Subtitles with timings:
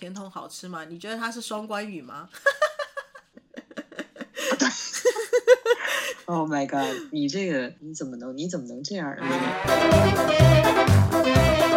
[0.00, 0.86] 甜筒好吃吗？
[0.88, 2.26] 你觉得它是双关语吗？
[6.24, 6.96] Oh my god！
[7.10, 9.26] 你这个你怎么能你怎么能这样呢？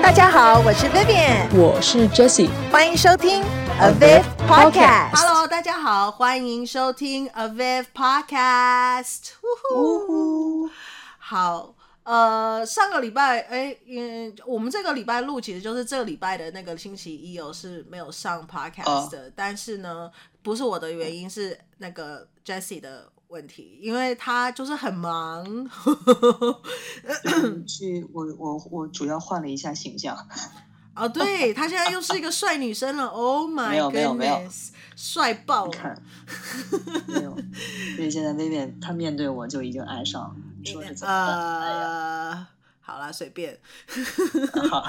[0.01, 3.43] 大家好，我是 Vivian，我是 Jessie，欢迎收听
[3.81, 5.15] Aviv Podcast。
[5.17, 9.31] Hello，大家好，欢迎收听 Aviv Podcast。
[9.75, 10.69] 呜呼，
[11.17, 19.33] 好，呃，上个礼拜，哎，嗯，我们这个礼拜录其实就是这个礼拜的那个星期一哦，是没有上 Podcast 的，uh.
[19.35, 20.11] 但是呢，
[20.41, 23.09] 不是我的原因，是那个 Jessie 的。
[23.29, 25.43] 问题，因为他就是很忙。
[27.65, 30.15] 去，我我我主要换了一下形象。
[30.93, 33.07] 哦，对，他现在又是一个帅女生了。
[33.07, 36.01] Oh my goodness，帅爆了！
[37.07, 37.35] 没有，
[37.97, 40.35] 因为现在薇薇她面对我就已经爱上，
[40.65, 41.61] 说是怎么办？
[41.61, 42.47] 哎呀。
[42.85, 43.57] 好啦，随便。
[44.69, 44.85] 好。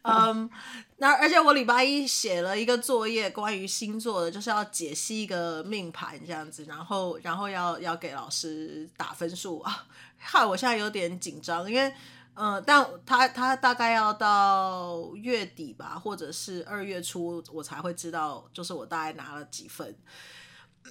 [0.00, 0.48] 嗯，
[0.96, 9.84] 那而且我礼拜一写了一个作业，关于星座的，就是要解析一个命盘这样子，然后然后要要给老师打分数啊。
[10.16, 11.92] 害我现在有点紧张，因为
[12.36, 19.94] 嗯，但他他大概要到月底吧，或者是二月初，我才会知道，就是我大概拿了几分。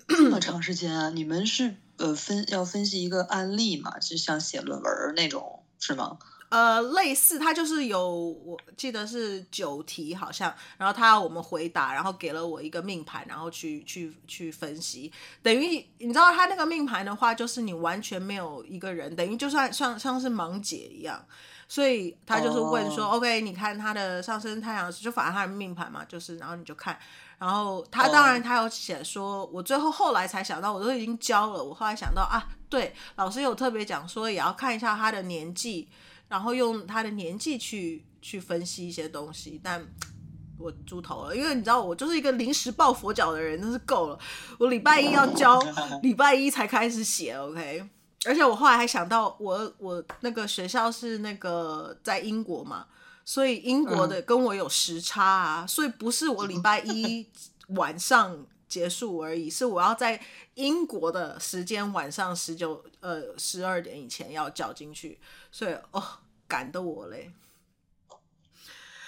[0.07, 1.09] 这么长时间啊？
[1.09, 1.75] 你们是？
[2.01, 6.17] 呃，分要分析一个案例嘛，就像写论文那种，是吗？
[6.49, 15.11] 呃，类似，他就是有，我记得是九题好像，然后他要我们回答，然后给了我一个命盘，然后去去去分析，
[15.43, 21.23] 等于你知道他那个命盘的话，就是你完全没有一个人，等于就算像像是盲解一样，
[21.69, 26.99] 所以他就是问说、oh.，OK，你看他的上升太阳就反正他的命盘嘛，就是然后你就看。
[27.41, 29.49] 然后他当然他有写说，oh.
[29.51, 31.63] 我最后后来才想到，我都已经交了。
[31.63, 35.89] 我后来想到啊，对，老师有特别讲说，也要看一下他的年纪，
[36.27, 39.59] 然后用他的年纪去去分析一些东西。
[39.63, 39.83] 但
[40.59, 44.19] 我猪头了，因为你知道我就是一个临时抱佛脚的人，真是够了。
[44.59, 45.59] 我礼拜一要交，
[46.03, 47.89] 礼拜一才开始写，OK。
[48.27, 52.85] 而且我后来还想到我，我我那个学校是那个在英国嘛。
[53.23, 57.27] 所以英国的跟我有时差啊，嗯、所以不是我礼拜一
[57.69, 60.21] 晚上结束而已，是我要在
[60.55, 65.19] 英国的时间晚上十九呃十二点以前要交进去，
[65.51, 66.03] 所以哦
[66.47, 67.31] 赶得我嘞。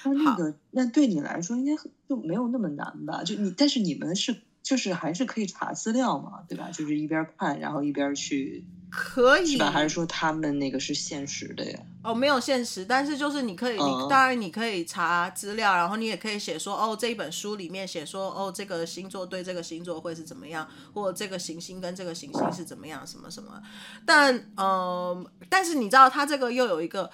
[0.05, 3.23] 那那个那对你来说应该就没有那么难吧？
[3.23, 6.69] 就你但是你们是就是还是可以查资料嘛，对吧？
[6.71, 8.65] 就是一边看然后一边去。
[8.89, 9.71] 可以是吧？
[9.71, 11.79] 还是说他们那个是现实的呀？
[12.03, 23.61] 哦，没有限时，但是就是你可以，你当然你可以查资料，然后你也可以写说，哦，这一本书里面写说，哦，这个星座对这个星座会是怎么样，或者这个行星跟这个行星是怎么样，什么什么。
[24.05, 27.09] 但，嗯、呃，但是你知道，它这个又有一个，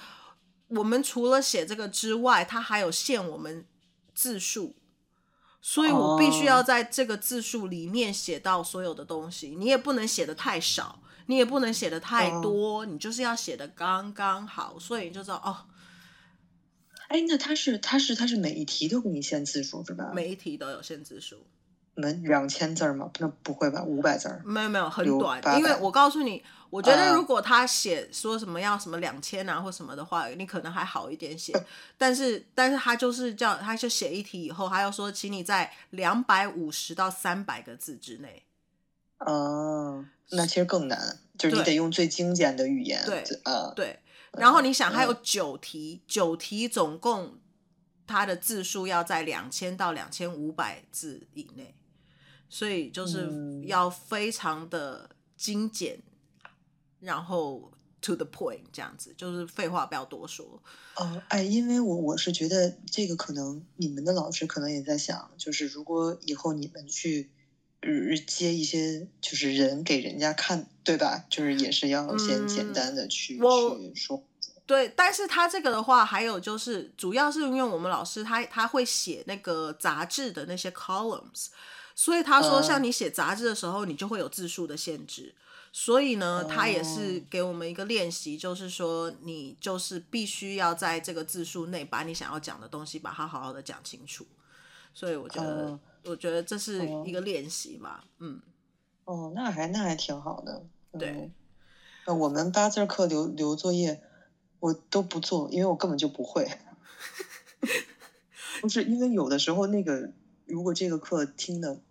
[0.69, 3.67] 我们除了写这个之外，它还有限我们
[4.15, 4.75] 字数，
[5.61, 11.03] 所以我必须要在这个字数里面写到所有的东西，你也不能写的太少。
[11.29, 15.69] 你也不能写的太多，嗯，你就是要写的刚刚好，所以你就知道哦。
[17.07, 20.09] 哎，那他是他是他是每一题都给你限字数是吧？
[20.11, 21.45] 每一题都有限字数。
[21.93, 23.11] 能两千字吗？
[23.19, 23.83] 那不会吧？
[23.83, 24.41] 五百字？
[24.43, 25.39] 没有没有，很短。
[25.59, 31.53] 因为我告诉你，我觉得如果他写说什么要什么两千啊或什么的话，你可能还好一点写。
[31.53, 31.63] 呃、
[31.95, 38.41] 但是但是他就是叫他就写一题以后，他要说，请你在两百五十到三百个字之内。
[39.19, 43.03] 哦，那其实更难，就是你得用最精简的语言。
[43.05, 43.99] 对，呃，对。
[44.31, 47.37] 然后你想，还有九题，九题总共
[48.07, 51.75] 它的字数要在两千到两千五百字以内，
[52.47, 56.01] 所以就是要非常的精简，
[56.43, 56.51] 嗯、
[57.01, 60.45] 然后 to the point 这样子，就是废话不要多说。
[60.95, 67.29] 哦、呃，哎，因为我我是觉得这个可能你们的老师可能也在想，就是如果以后你们去。
[68.27, 71.25] 接一些就是人给人家看，对吧？
[71.29, 74.23] 就是也是要先简单的去、嗯、去说。
[74.65, 81.47] 对，但是他这个的话，还有就是，主要是因为我们老师他他会写那个杂志的那些 columns，
[81.95, 85.33] 所以他说像你写杂志的时候，你就会有字数的限制。
[85.35, 85.41] 嗯、
[85.71, 94.27] 所以呢，他也是给我们一个练习，就是说你就是必须要在这个字数内把你想要讲的东西把它好好的讲清楚。
[94.93, 95.79] 所以我觉得。
[96.03, 98.41] 嗯我觉得这是一个练习嘛，哦、嗯，
[99.03, 100.65] 哦，那还那还挺好的，
[100.97, 101.31] 对。
[102.07, 104.01] 那我们八字课留留作业，
[104.59, 106.47] 我都不做，因为我根本就不会。
[108.61, 110.11] 不是因为有的时候那个，
[110.45, 111.81] 如果这个课听的，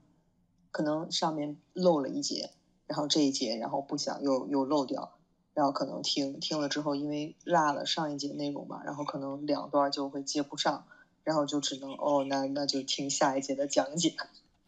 [0.70, 2.50] 可能上面漏了一节，
[2.86, 5.18] 然后这一节，然后不想又又漏掉，
[5.54, 10.86] 然后可能听听了之后，因为落了上一节内容嘛，然后可能两段就会接不上。
[11.28, 14.16] 然后就只能哦，那那就听下一节的讲解。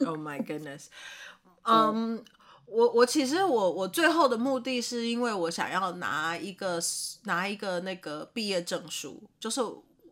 [0.01, 0.89] Oh my goodness，
[1.65, 2.25] 嗯、um, 嗯，
[2.67, 6.79] 我我其实我我最后的目的是因为我想要拿一个
[7.23, 9.63] 拿一个那个毕业证书，就是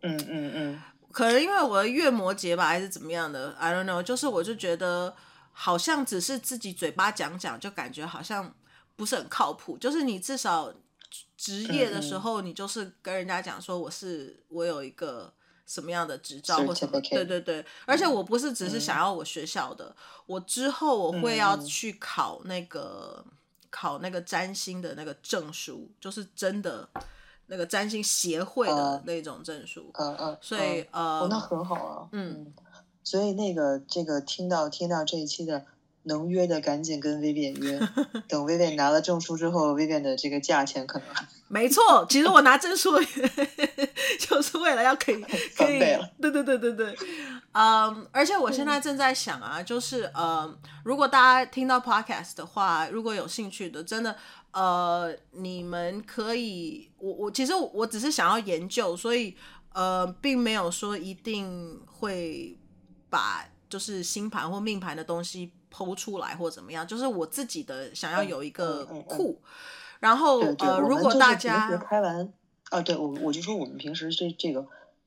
[0.00, 5.14] 嗯嗯嗯，可能因为我的月摩羯吧，还是怎么样的，I don't know，就是我就觉得
[5.52, 8.54] 好像只是自己嘴巴讲讲，就感觉好像
[8.96, 10.72] 不是很靠谱，就是你至少
[11.36, 15.34] 职业的时候，你就是跟人家讲说我是我有一个。
[15.68, 17.00] 什么样的执照或什么？
[17.02, 19.94] 对对对，而且我不是只是想要我学校的，嗯、
[20.26, 23.32] 我之后我会要去考那个、嗯、
[23.70, 26.88] 考那个占星的那个证书，就是真的
[27.46, 29.90] 那个占星协会的那种证书。
[29.92, 30.38] 嗯嗯。
[30.40, 32.08] 所以呃，哦，那很好啊。
[32.12, 32.44] 嗯。
[32.46, 32.54] 嗯
[33.04, 35.64] 所以那个这个听到听到这一期的。
[36.04, 37.78] 能约的赶紧跟 Vivian 约，
[38.28, 41.08] 等 Vivian 拿了证书之后，Vivian 的这个价钱可能
[41.48, 42.06] 没错。
[42.08, 42.92] 其实我拿证书
[44.20, 45.20] 就是为了要可以
[45.56, 45.78] 可以，
[46.20, 46.96] 对对对对对，
[47.52, 50.54] 嗯、um,，而且我现在正在想啊，就是呃，um,
[50.84, 54.14] 如果大家听到 Podcast 的话，如果有兴趣的，真的
[54.52, 59.36] 呃，你们可以，我我其实我只是想要研究，所以
[59.72, 62.58] 呃，并没有说一定会
[63.10, 65.52] 把就是星盘或命盘的东西。
[65.70, 69.44] 剖出来或怎么样，就是我自己的想要有一个库，嗯嗯嗯、
[70.00, 72.32] 然后呃，如果大家开玩
[72.70, 74.66] 啊，对我我就说我们平时这这个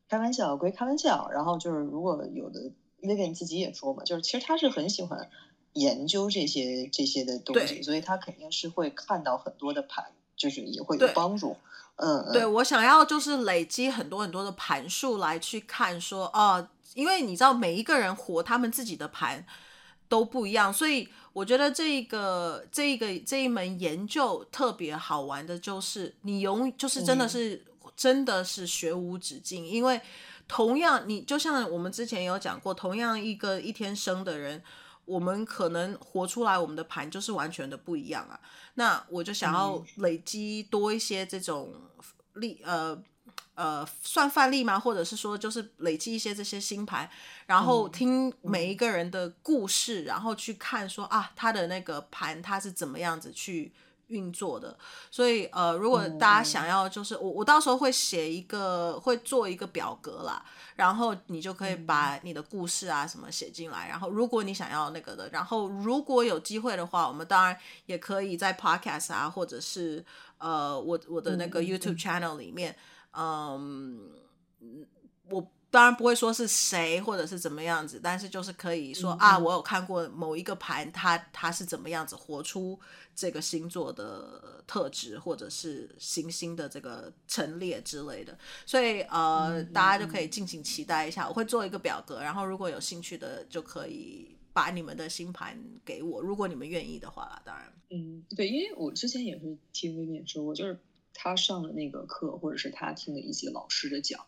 [0.09, 2.71] 开玩笑归开玩笑，然后就是如果有的
[3.01, 5.29] Vivian 自己也说嘛，就是其实他是很喜欢
[5.73, 10.05] 研究这些这些的东西，所以他肯定是会看到很多的盘，
[10.35, 11.55] 就是也会有帮助。
[11.95, 19.45] 嗯，对我想要就是累积很多很多的盘数来去看说哦，因为你知道每一个人活他们自己的盘。
[20.11, 30.01] 都不一样，所以我觉得这一个这一个这一门研究特别好玩的，就是你永就是真的是、嗯、真的是学无止境，因为
[30.47, 34.61] 同样你就像我们之前有讲过，同样一个一天生的人，
[35.05, 38.39] 我们可能活出来我们的盘就是完全的不一样啊。
[38.73, 41.73] 那我就想要累积多一些这种
[42.33, 43.01] 力呃。
[43.53, 44.79] 呃，算范例吗？
[44.79, 47.07] 或者是说，就是累积一些这些星盘，
[47.45, 53.71] 然后听每一个人的故事，嗯、然后去看说啊，他的那个盘他是怎么样子去
[54.07, 54.75] 运作的。
[55.11, 60.43] 所以呃，如果大家想要，就是我我到时候会写一个，会做一个表格啦，
[60.75, 63.89] 然后你就可以把你的故事啊什么写进来。
[63.89, 67.55] 然后如果你想要那个的，然后如果有机会的话，我们当然
[67.85, 70.03] 也可以在 Podcast 啊，或者是
[70.37, 72.71] 呃，我我的那个 YouTube channel 里面。
[72.71, 72.75] 嗯，
[75.29, 82.77] 我当然不会说是谁或者是怎么样子，但是就是可以说、嗯、啊，我有看过某一个盘，它它是怎么样子活出
[83.15, 88.37] 这个星座的特质，或者是行星的这个陈列之类的。
[88.65, 97.71] 所以呃、嗯，大家就可以敬请期待一下，我会做一个表格，然后如果有兴趣的就可以把你们的星盘给我，如果你们愿意的话啦，当然。
[97.91, 100.77] 嗯，对，因为我之前也是听薇薇说过，就是。
[101.13, 104.25] 他上了那个课，或者是他听了一些老师的讲，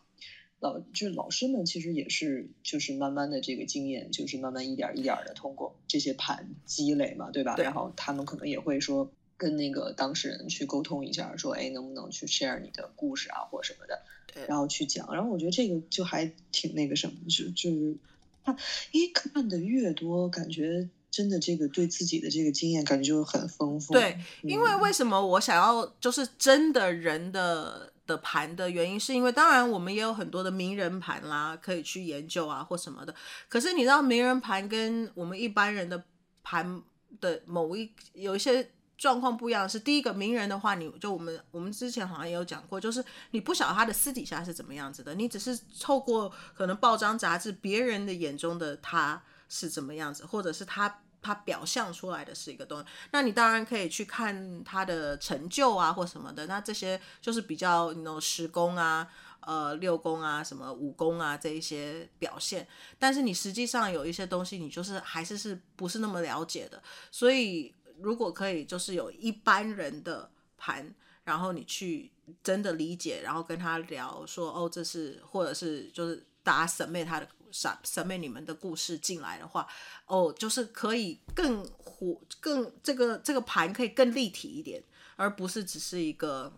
[0.60, 7.56] 老就是老师们其实也是就是慢慢的这个经验，就是慢慢一点一点的通过这些盘积累嘛，对吧？
[7.56, 7.64] 对。
[7.64, 14.02] 然后他们可能也会说跟那个当事人去沟通一下，说哎能不能去 share 你的故事啊或什么的，
[14.32, 14.46] 对。
[14.46, 17.96] 然后去讲，然后我觉得这个就还挺那个什么，就就是
[18.44, 18.56] 他
[18.92, 20.88] 一看的越多，感觉。
[21.14, 23.92] 真的，这个对自己的这个经验感觉就很丰富。
[23.92, 33.14] 对，因为为什么我想要就是真的人的的盘的原因，是因为当然我们也有很多的名人盘啦，可以去研究啊或什么的。
[33.48, 36.02] 可是你知道名人盘跟我们一般人的
[36.42, 36.82] 盘
[37.20, 51.02] 的某一有一些状况不一样，是第一个名人的话，你就我们我们之前好像也有讲过，就是你不晓得他的私底下是怎么样子的，你只是透过可能报章杂志别人的眼中的他是怎么样子，或者是他。
[51.24, 56.46] 他表象出来的是一个东西，那你当然可以去看他的成就啊，或什么的。
[56.46, 59.08] 那这些就是比较那种十宫啊、
[59.40, 62.68] 呃六宫啊、什么五宫啊这一些表现。
[62.98, 66.82] 但是你实际上有一些东西，你就是还是是不是那么了解的。
[67.10, 72.12] 所以如果可以，就是有一般人的盘，然后你去
[72.42, 77.26] 真的理解，然后跟他聊说，哦，这是或者是就是大家 submit 他的。
[77.54, 79.64] 闪审美你们的故事进来的话，
[80.06, 84.82] 哦，就是可以更活，更这个这个盘可以更立体一点，
[85.14, 86.52] 而不是只是一个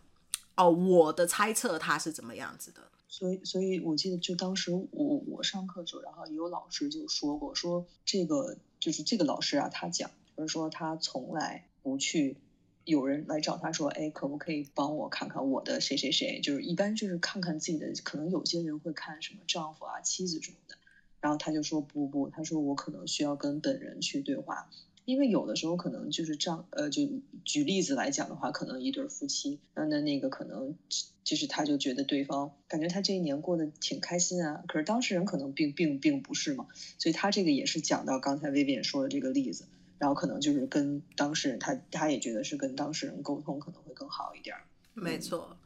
[0.57, 2.81] 哦，我的猜测它是怎么样子的。
[3.09, 12.39] 所以，所以我记得就当时我我上课的时候，然后也有老师就说过，说这个就是这个老师啊，他讲就是说他从来不去
[12.87, 16.41] 有人来找他说，哎，可不可以帮我看看我的谁谁谁？
[16.41, 20.77] 就是一般就是看看自己的，可能有些人会看什么丈夫啊、妻子什么的。
[21.21, 24.69] 然后他就说不不，他说我可能需要跟本人去对话。
[25.05, 27.09] 因为有的时候可能就是这样，呃，就
[27.45, 30.75] 举例子来讲的话，可能一对夫妻，那那那个可能
[31.23, 36.67] 就是他就觉得对方感觉他这一年过得挺开心啊，可是当事人可能并并并不是嘛，
[36.99, 39.67] 所以他这个也是讲到刚才薇薇也说的这个例子，
[39.99, 44.57] 然后可能就是跟当事人他他也觉得是跟当事人沟通可能会更好一点。
[44.93, 45.57] 没错。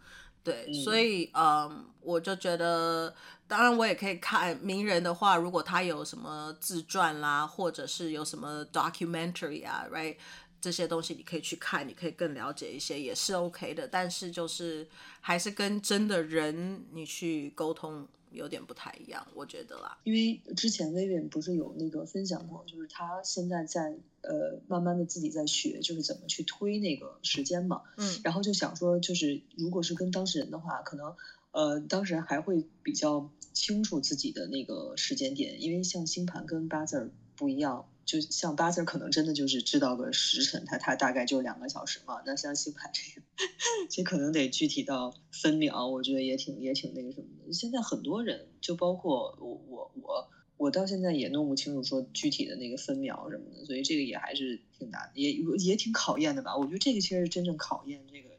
[0.42, 3.14] 对，嗯、所以嗯，我就觉得，
[3.50, 10.14] 当然我也可以看名人的话，如果他有什么自传啦，或者是有什么 documentary 啊，right，
[10.60, 13.88] 这些东西你可以去看，你可以更了解一些，也是 OK 的。
[13.88, 14.86] 但是就是
[15.20, 18.06] 还是跟真的人你去沟通。
[18.32, 19.98] 有点不太一样，我觉得啦。
[20.04, 27.82] 因为之前 Vivian 不是有那个分享过，就是他现在在呃慢慢的自己在学，就是怎么去推那个时间嘛。
[27.96, 28.20] 嗯。
[28.22, 31.12] 然后就想说，就是如果是跟当事人的话，可能
[31.52, 37.86] 呃当事人还会比较清楚自己的那个时间点，因为像星盘跟八字儿不一样。
[38.06, 42.20] 就像八字儿可能真的就是知道个时辰，它它大概就两个小时嘛。
[42.26, 43.24] 那像星盘这个，
[43.88, 47.52] 这可能得具体到分秒，我觉得也挺也挺那个什么的。
[47.52, 56.56] 现在很多人，就包括我我我我到现在也弄不清楚说具体的那个分秒什么的，所以这个也还是挺难，也也挺考验的吧。
[56.56, 58.29] 我觉得这个其实是真正考验这个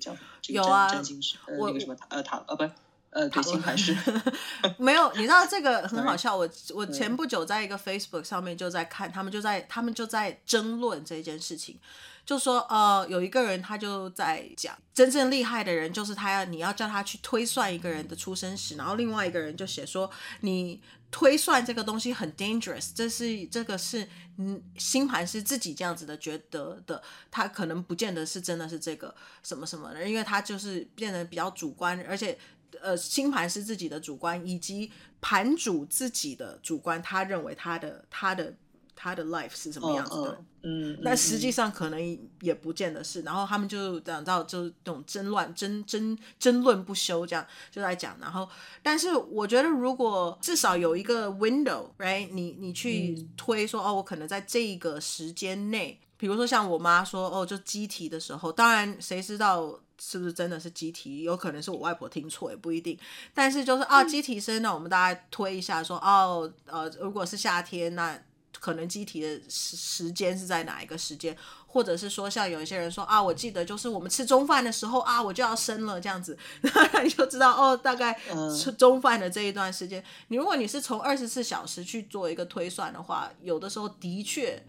[0.00, 0.88] 这个这个叫什么？
[0.88, 2.68] 这个占占星师呃那个什么呃塔呃不。
[3.10, 3.96] 呃，对，星盘是
[4.76, 6.36] 没有，你知道这个很好笑。
[6.36, 11.78] 我我前不久在一个 Facebook 上面就在看，他们就在他们就在争论这件事情，
[12.26, 24.06] 就说呃，有一个人他就在讲，真正厉害的人就是他要你要叫他去推算一个人的出生时，然后另外一个人就写说你推算这个东西很 dangerous，这是这个是
[24.36, 32.36] 嗯星盘是自己这样子的觉得的，他可能不见得是真的是这个什么什么的，因为他就是变得比较主观，而且。
[32.82, 34.90] 呃，星盘是自己的主观，以及
[35.20, 38.52] 盘主自己的主观，他认为他的他的
[38.94, 43.22] 他的 life 是什么样子的，嗯，那实际上可能也不见得是。
[43.22, 48.16] 然后他们就讲到就是这种争论、争争争论不休，这样就在讲。
[48.20, 48.48] 然后，
[48.82, 59.78] 但是我觉得，如果至少有一个 window，right，你你去推说，哦，我可能在这个时间内，比如说像我妈说，哦，就机体的时候，当然谁知道。
[59.98, 61.22] 是不是真的是机体？
[61.22, 62.98] 有可能是我外婆听错，也不一定。
[63.32, 68.14] 但是就是啊，机体声，那我们大概推一下说，说哦，呃，如果是夏天，那
[68.60, 71.36] 可能机体的时时间是在哪一个时间？
[71.66, 78.18] 或者是说，像有一些人说啊，我记得就是我们吃中饭的时候啊，我就要生了这样子， 那你就知道哦，大概
[78.56, 80.02] 吃中饭的这一段时间。
[80.28, 84.64] 你如果你是从二十四小时去做一个推算的话，有的时候的确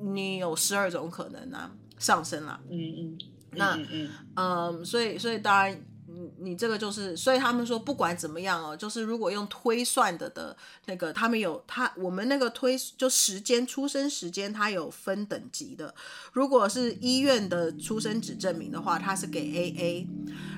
[0.00, 3.18] 你有十二种可能啊，上升了，嗯嗯。
[3.52, 5.82] 那嗯，嗯，嗯，所以所以当然，
[6.18, 10.56] 你你这个就是，所以他们说不管怎么样哦，就是如果用推算的的
[10.86, 15.94] 那个，他们有他我们那个推就时间出生时间，它有分等级的。
[16.32, 20.06] 如果是医院的出生纸证明的话，它是给 AA，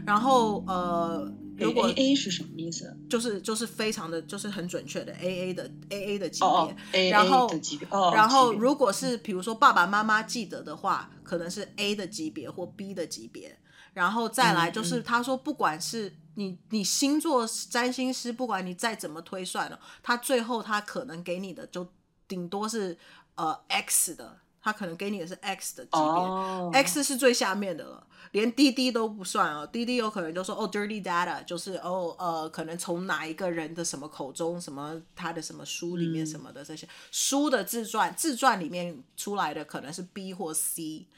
[0.07, 1.31] 然后呃。
[1.61, 2.97] 如果 A A 是什么意思？
[3.07, 13.59] 就是就是非常的就是很准确的 A A 的 A A 的级别，oh, AA 然后的级别，oh, 然后如果是比如说爸爸妈妈记得的话，可能是 A 的级别或 B 的级别，
[13.93, 21.87] 然后再来就是他说不管是你你星座占星师，不管你再怎么推算了，他最后他可能给你的就
[22.29, 22.97] 顶多是
[23.35, 28.07] 呃 X 的，他可能给你的是 X 的级别，oh.，X 是最下面的了。
[28.33, 41.09] 连滴滴都不算哦，滴滴有可能就说哦，dirty data，就是哦呃，可能从哪一个人的什么口中，什么他的什么书里面什么的这些、嗯、书的自传，自传里面出来的可能是 B 或 C，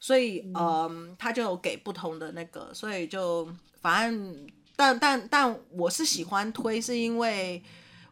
[0.00, 3.48] 所以嗯、呃，他就有给不同的那个，所以就
[3.80, 7.62] 反正但但但我是喜欢推，是因为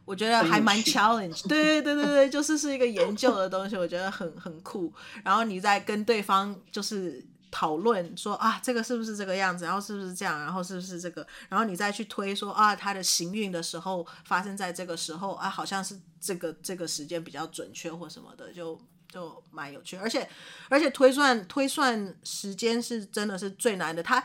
[0.05, 7.25] 我觉得还蛮 challenge，对对对对对，就是是一个研究的东西，我觉得很很酷，然后你在跟对方就是。
[7.49, 9.63] 讨论说啊，这个是不是这个样子？
[9.63, 10.37] 然后是不是这样？
[10.37, 11.25] 然后是不是这个？
[11.47, 18.77] 然后你再去推说啊，他的行运的时候发生在这个时候啊，好像是这个这个时间比较准确或什么的，就
[19.09, 19.97] 就蛮有趣。
[19.97, 20.27] 而且
[20.69, 24.01] 而且推算推算时间是真的是最难的。
[24.01, 24.23] 他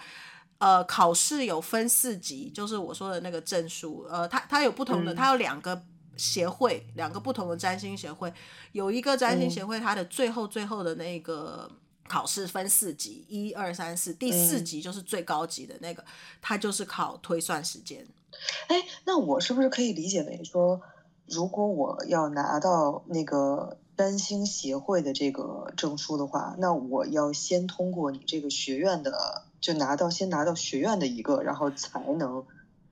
[0.59, 4.07] 呃考试有分四级，就是我说的那个证书。
[4.11, 5.83] 呃，他他有不同的，他、嗯、有两个
[6.17, 8.33] 协会，两个不同的占星协会。
[8.73, 11.71] 有一个占星协会，它的最后最后的那个。
[12.09, 16.05] 考试分四级，一二三四，第四级就是最高级的那个，
[16.43, 18.07] 它就是考推算时间。
[18.67, 20.79] 哎，那我是不是可以理解为说，
[21.27, 32.45] 如果我要拿到那个占星协会的这个证书的话，那我要先通过你这个学院的，就拿到先拿到学院的一个，然后才能，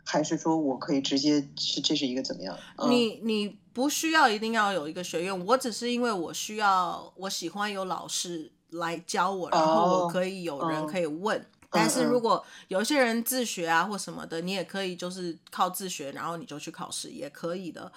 [0.05, 2.57] 还是说我可以直接是这是一个怎么样？
[2.77, 11.37] 嗯、你你不需要一定要有一个学院，我只是因为我需要，我喜欢有老师来教我，然后我可以有人可以问。
[11.39, 17.91] 哦、但是如果有些人自学啊或什么的，你也可以就是靠自学，然后你就去考试也可以的。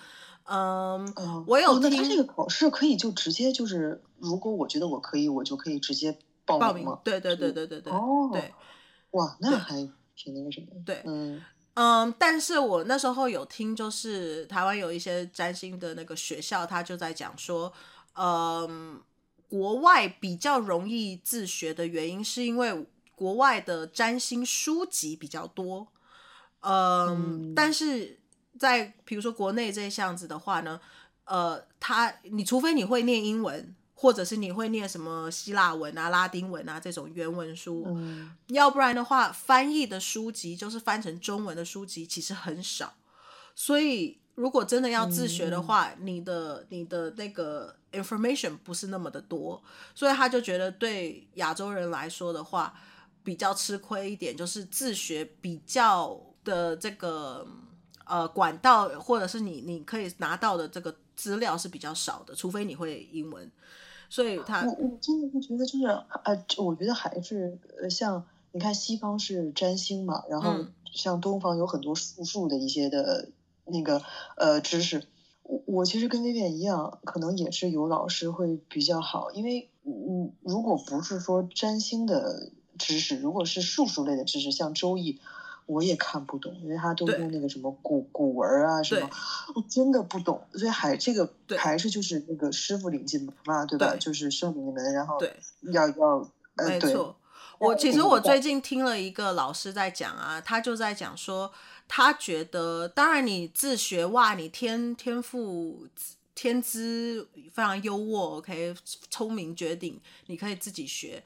[0.46, 6.92] 嗯，哦、我有听、哦、那他这个考试可以就直接就是，如果我觉得我可以，我就可以直接报名吗？
[6.92, 7.94] 报名对对对对对对。
[7.94, 8.54] 哦，对，
[9.12, 9.76] 哇，那还
[10.18, 10.68] 挺那个什么。
[10.86, 11.42] 对，嗯
[11.76, 17.72] 嗯，但是我那时候有听，就是台湾有一些占星的那个学校，他就在讲说，
[18.16, 19.00] 嗯，
[19.48, 22.86] 国外比较容易自学的原因，是因为
[23.16, 25.88] 国外的占星书籍比较多，
[26.60, 28.20] 嗯，嗯但是。
[28.60, 30.80] 在比如说国内这一项子的话呢，
[31.26, 42.94] 呃，他你除非你会念英文，或者是你会念什么希腊文啊、拉丁文啊这种原文书，嗯，要不然的话，翻译的书籍就是翻成中文的书籍其实很少。
[43.56, 49.64] 所以如果真的要自学的话，嗯，你的你的那个 information 不是那么的多，
[49.96, 52.74] 所以他就觉得对亚洲人来说的话
[53.24, 57.48] 比较吃亏一点，就是自学比较的这个。
[58.06, 63.50] 呃，管道或者是你你可以拿到的这个资料是比较少的，除非你会英文。
[64.10, 73.30] 所以他，我我真的会觉得就是呃，我觉得还是呃，像你看西方是占星嘛，然后像东方有很多术数的一些的
[73.66, 74.02] 那个
[74.38, 75.08] 呃知识。
[75.42, 85.20] 我我其实跟 Vivian 一样，可能也是有老师会比较好，因为嗯，如果不是说占星的知识，如果是术数类的知识，像周易。
[85.66, 89.10] 我也看不懂，因为他都用那个什么古古文啊什么，
[89.56, 93.92] 我真的不懂，所以还这个还是就是那个师傅领进门嘛，对吧？
[93.92, 95.18] 对就是圣领进门，然后
[95.72, 97.16] 要要呃，没错。
[97.60, 101.50] 我其实我最近听了一个老师在讲啊，他就在讲说，
[101.88, 105.88] 他觉得当然你自学哇，你天天赋
[106.36, 108.76] 天资非常优渥，OK，
[109.10, 111.24] 聪明绝顶，你可以自己学，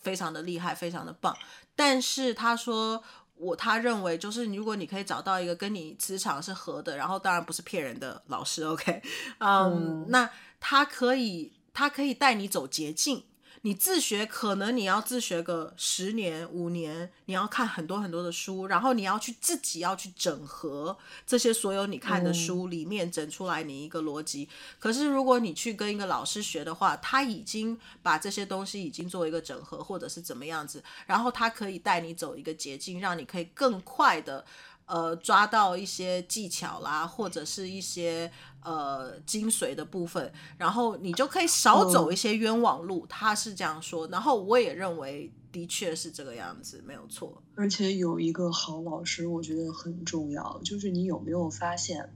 [0.00, 1.36] 非常的厉害，非常的棒。
[1.76, 3.04] 但是他说。
[3.36, 9.02] 我他认为就是，如果你可以找到一个跟你磁场是合的，然后当然不是骗人的老师，OK，
[9.38, 13.24] 嗯，嗯，那他可以他可以带你走捷径。
[13.66, 20.94] 你自学可能你要自学个十年五年，你要看很多很多的书，然后你要去自己要去整合
[21.26, 24.42] 这些所有你看的书里面整出来你一个逻辑。
[24.42, 24.48] 嗯、
[24.78, 34.44] 可是如果你去跟一个老师学的话，他已经把这些东西已经做一个整合，或者是怎么样子，然后他可以带你走一个捷径，让你可以更快的。
[34.86, 38.30] 呃，抓到一些技巧啦，或者是一些
[38.62, 43.04] 呃精髓的部分，然后你就可以少走一些冤枉路。
[43.04, 47.42] 嗯、他是这样说，然后我也认为的确是这个样子，没有错。
[47.54, 52.12] 而且有一个好老师，我觉得很重要，就是你有没有发现，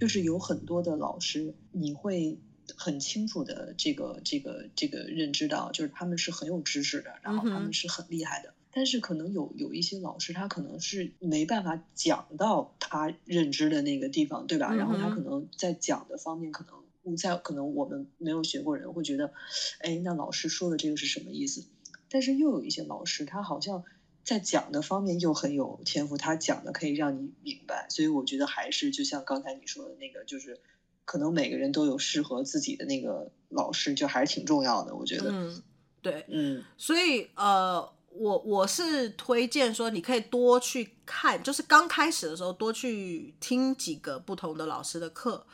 [0.00, 2.38] 就是有很多的老师，你会
[2.76, 8.48] 很清楚的这个这个这个认知到，就是他们是很有知识的，然后他们是很厉害的。
[8.48, 14.68] 嗯但是可能有有一些老师，他可能是没办法讲到他认知的那个地方，对吧？
[14.70, 16.64] 嗯、然后他可能在讲的方面，可
[17.02, 19.32] 能在可能我们没有学过人会觉得，
[19.80, 21.64] 哎，那老师说的这个是什么意思？
[22.08, 23.82] 但是又有一些老师，他好像
[24.22, 27.88] 在讲的方面又很有天赋，他讲的可以让你明白。
[27.90, 30.60] 所以我觉得还是就像刚才你说的那个，就是
[31.04, 34.94] 可能每个人都有适合自己的那个老师，就还是挺重要的。
[34.94, 35.62] 我觉得，嗯，
[36.00, 37.97] 对，嗯，所以呃。
[38.18, 45.46] 我我是推荐说，你可以多去看，就是刚开始的时候多去听几个不同的老师的课，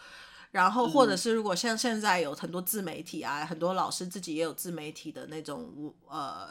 [0.51, 6.49] 然后或者是如果像现在有很多自媒体啊，很多老师自己也有自媒体的那种呃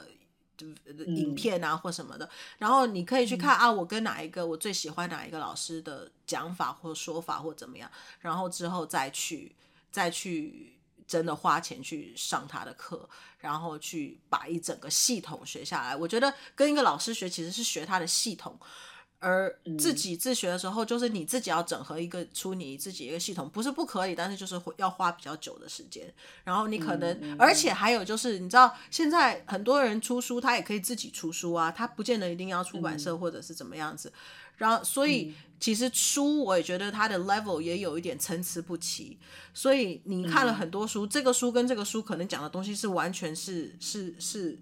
[1.08, 9.56] 影片啊或什么的，然后你可以去看啊，我跟哪一个我最喜欢哪一个老师的讲法或说法或怎么样，然后之后再去
[9.92, 10.73] 再去。
[11.14, 15.96] 真的花钱去上他的课，然后去把一整个系统学下来。
[15.96, 18.60] 我觉得跟一个老师学其实是学他的系统，
[19.20, 26.12] 而自己自学的时候，就是你自己要整合一个出你自己一个系统，不是不可以，但是就是要花比较久的时间。
[26.44, 34.12] 然后你可能，而且还有就是，你知道现在很多人出书，他也可以自己出书啊，他不见得一定要出版社或者是怎么样子。
[34.58, 39.18] 然后，所以其实书我也觉得它的 level 也有一点参差不齐。
[39.54, 44.60] 所以你看了很多书，嗯、这个书跟这个书可能讲的东西是完全是是是，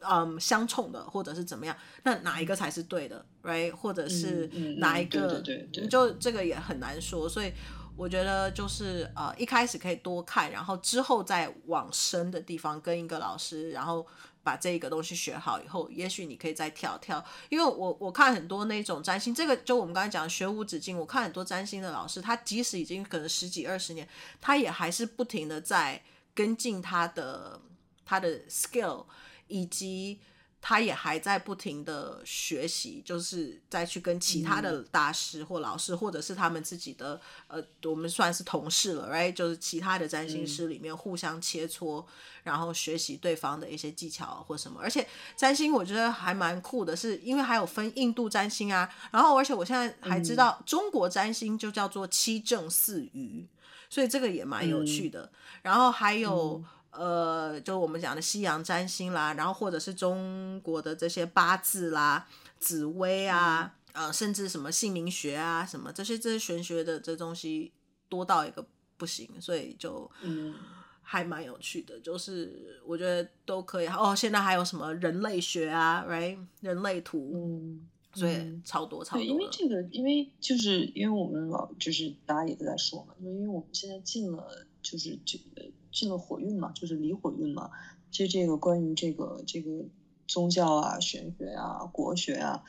[0.00, 1.76] 嗯，相冲的，或者是怎么样？
[2.02, 3.70] 那哪一个才是对的，right？
[3.70, 4.46] 或者是
[4.78, 5.40] 哪一个？
[5.40, 7.28] 对对对对，就这个也很难说。
[7.28, 7.52] 所以
[7.96, 14.06] 我觉得就是呃，一开始可以多看，然后之后再往深的地方跟一个老师，然后
[14.46, 17.24] 把这个东西学好以后，也许你可以再跳跳。
[17.48, 20.96] 因为我我看很多那种占星，这个就我们刚才讲学无止境。
[20.96, 24.08] 我看很多占星的老师，他即使已经可能十几二十年，
[24.40, 26.00] 他也还是不停的在
[26.32, 27.60] 跟进他的
[28.04, 29.06] 他的 skill
[29.48, 30.20] 以及。
[30.68, 39.32] 他也还在不停的学习，就是再去跟其他的大师或老师，嗯、或者是他们自己的呃，我们算是同事了，right？
[39.32, 42.04] 就是其他的占星师里面互相切磋，嗯、
[42.42, 44.80] 然后学习对方的一些技巧或什么。
[44.82, 53.46] 而且占星我觉得还蛮酷的是，是因为还有分印度占星啊，然后而且我现在还知道中国占星就叫做七正四余，
[53.88, 55.22] 所以这个也蛮有趣的。
[55.22, 55.30] 嗯、
[55.62, 56.60] 然后还有。
[56.98, 62.26] 嗯呃，就我们讲的西洋占星啦，然后或者是中国的这些八字啦、
[62.58, 67.72] 紫微啊，嗯、呃，甚至什么姓名学啊，什么这些这些玄学的这东西
[68.08, 70.54] 多到一个不行，所以就嗯
[71.02, 73.86] 还蛮有趣的，就是我觉得都可以。
[73.86, 76.38] 哦，现在还有什么人类学啊，right？
[76.60, 79.22] 人类图，嗯，所以超多超多。
[79.22, 85.70] 因为这个，因为就是因为我们老就是大家也都在说嘛，就因为我们现在进了就是这个。
[85.92, 87.70] 进了火运嘛，就是离火运嘛。
[88.10, 89.86] 其实这个关于这个这个
[90.26, 92.62] 宗教啊、玄学啊、国学啊，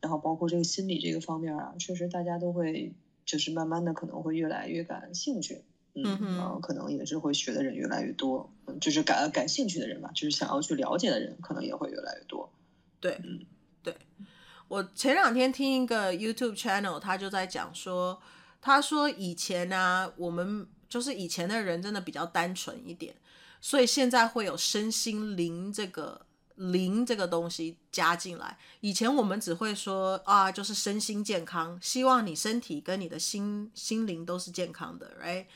[0.00, 2.92] 然后包括这个心理这个方面啊，确实大家都会
[3.24, 5.62] 就是慢慢的可能会越来越感兴趣，
[5.94, 12.52] 嗯，然后、嗯可能也是会学的人越来越多，嗯，就是感感兴趣的人嘛，就是想要去了解的人可能也会越来越多。
[12.98, 13.46] 对，嗯，
[13.84, 13.94] 对。
[14.66, 18.20] 我前两天听一个 YouTube channel，他就在讲说，
[18.60, 20.66] 他说以前呢、啊，我们。
[20.92, 23.14] 就是以前的人真的比较单纯一点，
[23.62, 26.26] 所以现在会有身心灵这个
[26.56, 28.58] 灵这个东西加进来。
[28.80, 35.46] 以前我们只会说啊，就是身心健康，希望你身体跟你的心心灵都是健康的，right？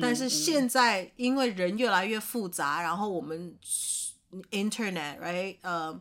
[0.00, 3.54] 但是现在因为人越来越复杂，然后我们
[4.50, 5.58] internet，right？
[5.60, 6.00] 呃。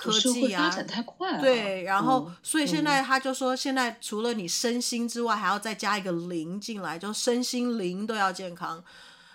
[0.00, 1.40] 科技啊，发展太快了。
[1.42, 8.82] 对，然后、嗯、所以现在他就说，现在除了你身心之外，还要再加一个灵进来，就身心灵都要健康。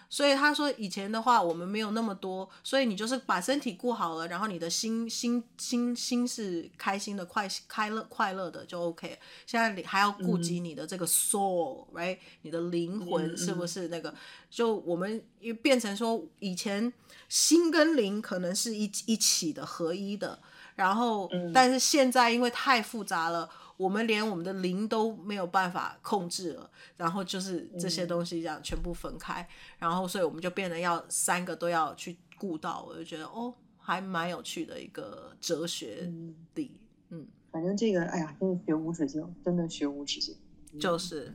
[0.07, 9.19] 所以他说，以前的话我们没有那么多，所以你就是把身体顾好了，然后你的心心心心是开心的、快快乐快乐的就 OK。
[9.45, 14.09] 现在你还要顾及你的这个 soul，right？、嗯、你的灵魂是不是那个？
[14.09, 14.15] 嗯、
[14.49, 16.93] 就我们又变成说，以前
[17.27, 20.39] 心跟灵可能是一一起的、合一的。
[20.75, 26.69] 然后，但是现在因为太复杂了，我们连我们的灵都没有办法控制了。
[26.97, 29.45] 然后就是这些东西这样全部分开，
[29.77, 32.85] 然后所以我们就变得要三个都要去顾到。
[32.87, 36.11] 我就觉得哦，还蛮有趣的一个哲学
[36.55, 36.77] 理。
[37.09, 40.37] 嗯，反正这个，哎呀，真的学无止境，真的学无止境。
[40.79, 41.33] 就是，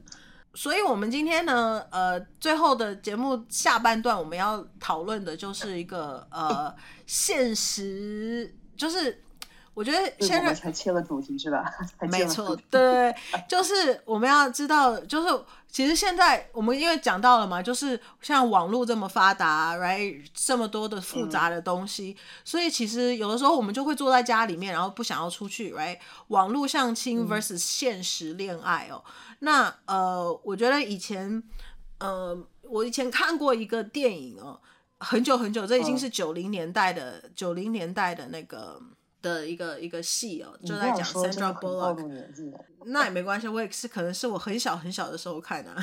[0.53, 6.74] 所以我们今天呢，呃，最后的节目下半段我们要讨论的就是一个呃
[7.07, 9.22] 现实，就是。
[9.81, 11.64] 我觉得现在才切了主题是吧？
[12.12, 13.14] 没错，对，
[13.49, 29.03] 就是我们要知道，就是其实现在我们因为讲到了嘛，就是像网络这么发达，right，这么多的复杂的东西，嗯、所以其实有的时候我们就会坐在家里面，然后不想要出去，right，网络相亲 versus 现实恋爱哦。
[29.07, 31.43] 嗯、那呃，我觉得以前，
[32.01, 34.61] 呃，我以前看过一个电影哦，
[34.99, 38.79] 很久很久，这已经是九零年代的九零、嗯、年代的那个。
[39.23, 41.97] 的一个一个戏哦，就在讲 Sandra Bullock，
[42.87, 45.83] 那也没关系，我也是可能是我很小很小的时候看的，啊，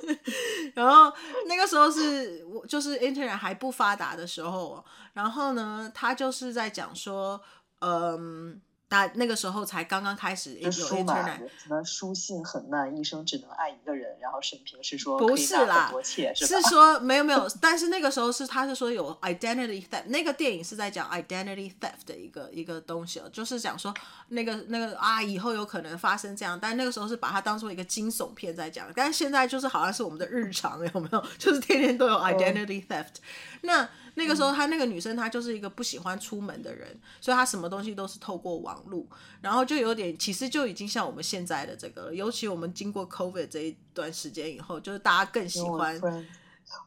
[0.74, 1.12] 然后
[1.46, 7.40] 那个时候是我就是 Internet 还不发达的时候，然后呢，他就是在讲说，
[7.80, 8.60] 嗯。
[8.88, 23.92] 那那个时候才刚刚开始有 internet，什么书信很慢，一生只能爱一个人，然后沈平是说不是啦，是，是说没有没有，但是那个时候是他是说有 identity theft，那个电影是在讲 identity theft 的一个一个东西，就是讲说
[24.28, 31.24] 那个那个啊以后有可能发生这样，但那个时候是把它当做一个惊悚片在讲，但是现在就是好像是我们的日常，有没有？
[31.38, 33.88] 就是天天都有 identity theft，、嗯、那。
[34.16, 36.88] 那个时候，她那个女生，她就是一个不喜欢出门的人，
[37.20, 39.06] 所以她什么东西都是透过网络，
[39.40, 42.14] 然后就有点，其实就已经像我们现在的这个了。
[42.14, 45.94] 尤其我们经过 COVID 这一段时间以后，就是大家更喜欢。
[45.94, 46.26] 我突然，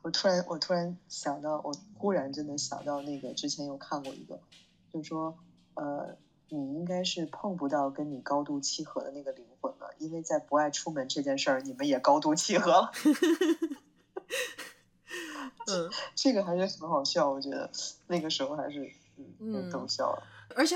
[0.02, 4.40] 我突然，我突然想到，我忽然真的想到那个之前有看过一个，
[4.92, 5.38] 就是说，
[5.76, 6.18] 呃，
[6.50, 12.92] 你应该是碰不到跟你高度契合的那个灵魂了，因为在不爱出门这件事儿，你们也高度契合了。
[15.72, 17.70] 嗯，这个还是很好笑，我觉得
[18.08, 18.90] 那个时候还是
[19.40, 20.24] 嗯，逗笑了。
[20.56, 20.76] 而且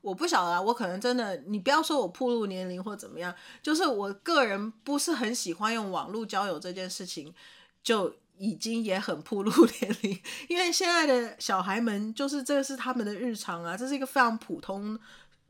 [0.00, 7.34] 我不晓得啊，我可能真的，你不要说我暴露年龄或怎么样，就是我个人不是很喜欢用网络交友这件事情，
[7.82, 14.98] 就已经也很暴露 年龄，因为现在的小孩们就是这个是他们的日常啊，这是一个非常普通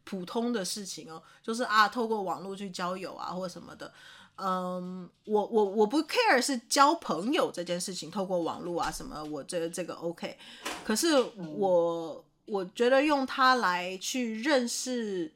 [0.05, 3.93] 普通的事情哦，就是啊，透过网络去交友啊或什么的。
[4.37, 10.39] 嗯，我我我不 care 是交朋友这件事情，透过网络啊什么，我觉得这个 OK。
[10.85, 11.21] 可是
[11.57, 15.31] 我我觉得用它来去认识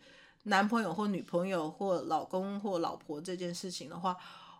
[0.44, 4.16] 男朋友或女朋友或老公或老婆这件事情的话，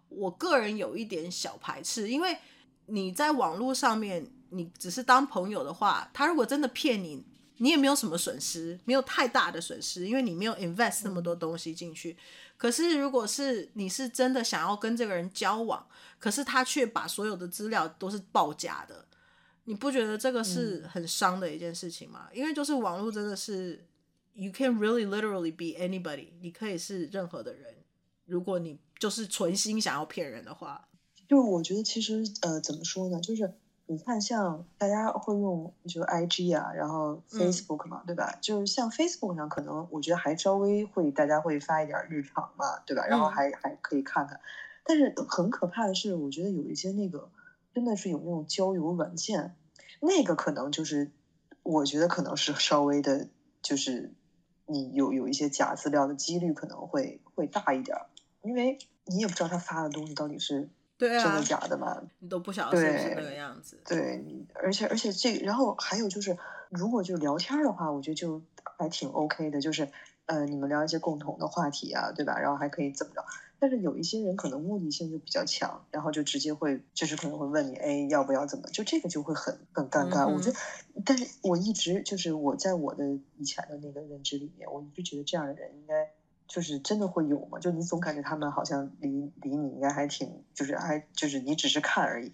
[0.09, 2.37] 我个人有一点小排斥，因为
[2.87, 7.25] 你在网络上面，你只是当朋友的话，他如果真的骗你，
[7.65, 12.15] 你也没有什么损失，没有太大的损失，因为你没有 invest 那么多东西进去。
[12.59, 15.87] 可是，如果是你是真的想要跟这个人交往，
[16.19, 19.07] 可是他却把所有的资料都是报假的，
[19.65, 22.29] 你不觉得这个是很伤的一件事情吗？
[22.33, 23.83] 嗯、因为就是网络真的是
[24.35, 27.75] ，you can really literally be anybody，你可以是任何的人，
[28.27, 30.87] 如果你就是存心想要骗人的话。
[31.27, 33.55] 就我觉得其实呃，怎么说呢，就是。
[33.87, 38.39] 你看，像大家会用就 IG 啊，然后 Facebook 嘛，嗯、对吧？
[38.41, 43.07] 就是像 Facebook 上，可能我觉得还稍微会大家会发一点日常嘛，对吧？
[43.07, 44.41] 然后还、嗯、还可以看看。
[44.85, 47.29] 但是很可怕的是，我觉得有一些那个
[47.75, 49.55] 真的是有那种交友软件，
[50.01, 51.11] 那个可能就是
[51.63, 53.29] 我觉得可能是稍微的，
[53.61, 54.15] 就是
[54.65, 57.99] 你有有一些假资料的几率可能会会大一点，
[58.41, 60.71] 因为你也不知道他发的东西到底是。
[61.09, 62.03] 对啊，真的假的嘛？
[62.19, 63.79] 你都不晓得是不是那个样子。
[63.85, 66.39] 对，对，而且而且这个，然后还有就是，
[66.71, 68.41] 如果就聊天的话，我觉得就
[68.79, 69.89] 还挺 OK 的，就是
[70.25, 72.39] 呃，你们聊一些共同的话题啊，对吧？
[72.39, 73.23] 然后还可以怎么着？
[73.59, 78.69] 但是有一些人可能目的性就比较强，然后就直接会就是可能会问你，哎，要不要怎么？
[78.71, 80.27] 就这个就会很很尴尬。
[80.27, 80.57] 嗯、我觉得，
[81.05, 83.05] 但是我一直就是我在我的
[83.37, 86.11] 以前的那个认知里面，我一直觉得这样的人应该。
[86.47, 87.59] 就是真的会有吗？
[87.59, 92.33] 就你总感觉他们好像离离你应该还挺，就是还就是你只是看而已。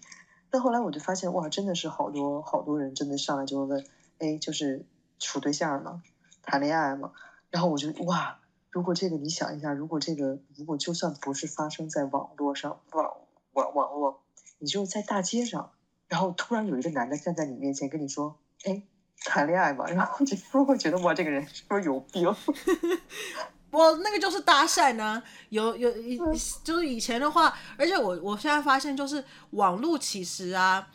[0.49, 3.85] 但后来我就发现，哇，真的是好多好多人真的上来就问，
[4.19, 4.85] 哎，就是
[5.17, 6.03] 处对象吗？
[6.43, 7.13] 谈恋爱吗？
[7.49, 13.15] 然后我就哇，如果这个你想一下，如果这个如果就算不是发生在网络上，网
[13.53, 14.21] 网网络，
[14.59, 15.71] 你就在大街上，
[16.07, 18.83] 然后突然有一个男的站在你面前跟你说，哎，
[19.23, 19.85] 谈恋爱吗？
[19.91, 22.27] 然后你是不是会觉得哇，这个人是不是有病？
[23.71, 26.19] 我那个就是搭讪呢、啊，有有以
[26.63, 30.87] 就是以前的话，而且我我现在发现就是网络其实啊，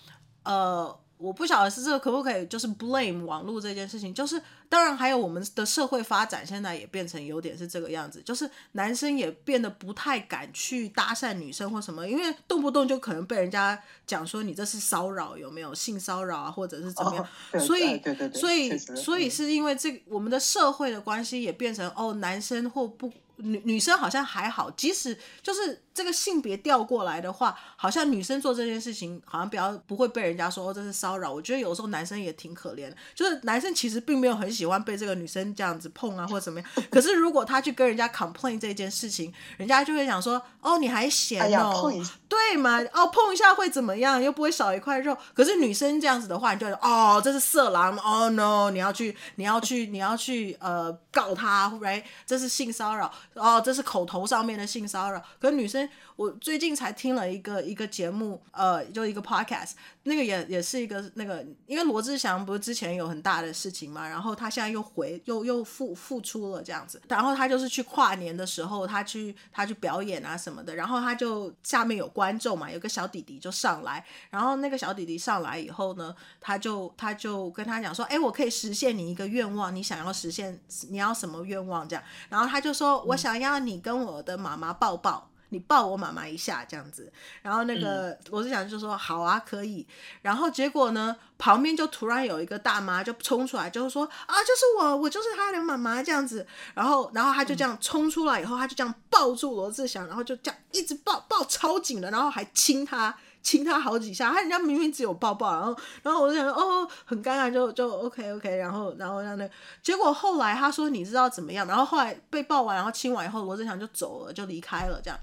[0.45, 4.41] 呃，我不晓得是这个可不可以就是 blame 网络这件事情，就是。
[4.69, 17.25] 当然，还有我们的社会发展，现在也变成有点是这个样子，就是男生也变得不太敢去搭讪女生或什么，因为动不动就可能被人家讲说你这是骚扰，有没有性骚扰啊，或者是怎么样？
[17.53, 18.03] 哦、所以，
[18.35, 23.13] 所以，所以是因为这个，我们的社会的关系也变成哦，男生或不。
[23.39, 31.33] 女女生好像还好，即使就是这个性别调过来的话，好像女生做这件事情好像比较不会被人家说哦，这是骚扰。
[31.33, 36.71] 我觉得有时候男生也挺可怜的，就是男生其实并没有很喜欢被这个女生这样子碰啊或者怎么样。
[36.91, 41.93] 可是如果他去跟人家 complain 这件事情，人家就会想说哦，你还嫌哦，
[42.29, 42.81] 对嘛？
[42.93, 44.23] 哦，碰一下会怎么样？
[44.23, 45.17] 又不会少一块肉。
[45.35, 52.03] 可是女生这样子的话，你就说哦，这是色狼哦 no，你要去你要去你要去呃告他，right？
[52.27, 53.13] 这是性骚扰。
[53.37, 55.23] 哦，这是口头上面的性骚扰。
[55.39, 83.27] 可女生，我最近才听了一个一个节目，呃，就一个 podcast，那个也也是一个那个，因为罗志祥不是之前有很大的事情嘛，然后他现在又回又又复复出了这样子，然后他就是去跨年的时候，他去他去表演啊什么的，然后他就下面有观众嘛，有个小弟弟就上来，然后那个小弟弟上来以后呢，他就他就跟他讲说，哎，我可以实现你一个愿望，你想要实现你要什么愿望这样，然后他就说我想。
[83.27, 89.87] 想要你跟我的妈妈抱抱，你抱我妈妈一下这样子，然后那个罗志祥就说好啊，可以。
[90.23, 96.47] 然后结果呢，旁边就突然有一个大妈就冲出来，就是说啊，就是我，我就是他的妈妈这样子。
[96.75, 103.17] 然后，然后他就这样冲出来以后，他就这样抱住罗志祥，然后就这样一直抱抱超紧的，然后还亲他。
[103.47, 109.49] 亲他好几下，他人家明明只有抱抱，然后，然后我就想说，哦，很尴尬，就就 OK OK，然后，然后让那，
[109.85, 115.17] 结果后来他说你知道怎么样，然后后来被抱完，然后亲完以后，罗志祥就走了，就离开了，这样。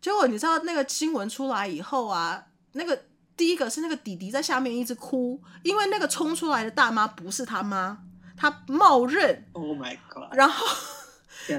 [0.00, 2.98] 结果你知道那个新闻出来以后啊，那个
[3.36, 7.98] 第一个是那个弟弟在下面一直哭，因为那个冲出来的大妈不是他妈，
[8.38, 9.44] 他冒认。
[9.52, 10.32] Oh my god！
[10.32, 10.66] 然后。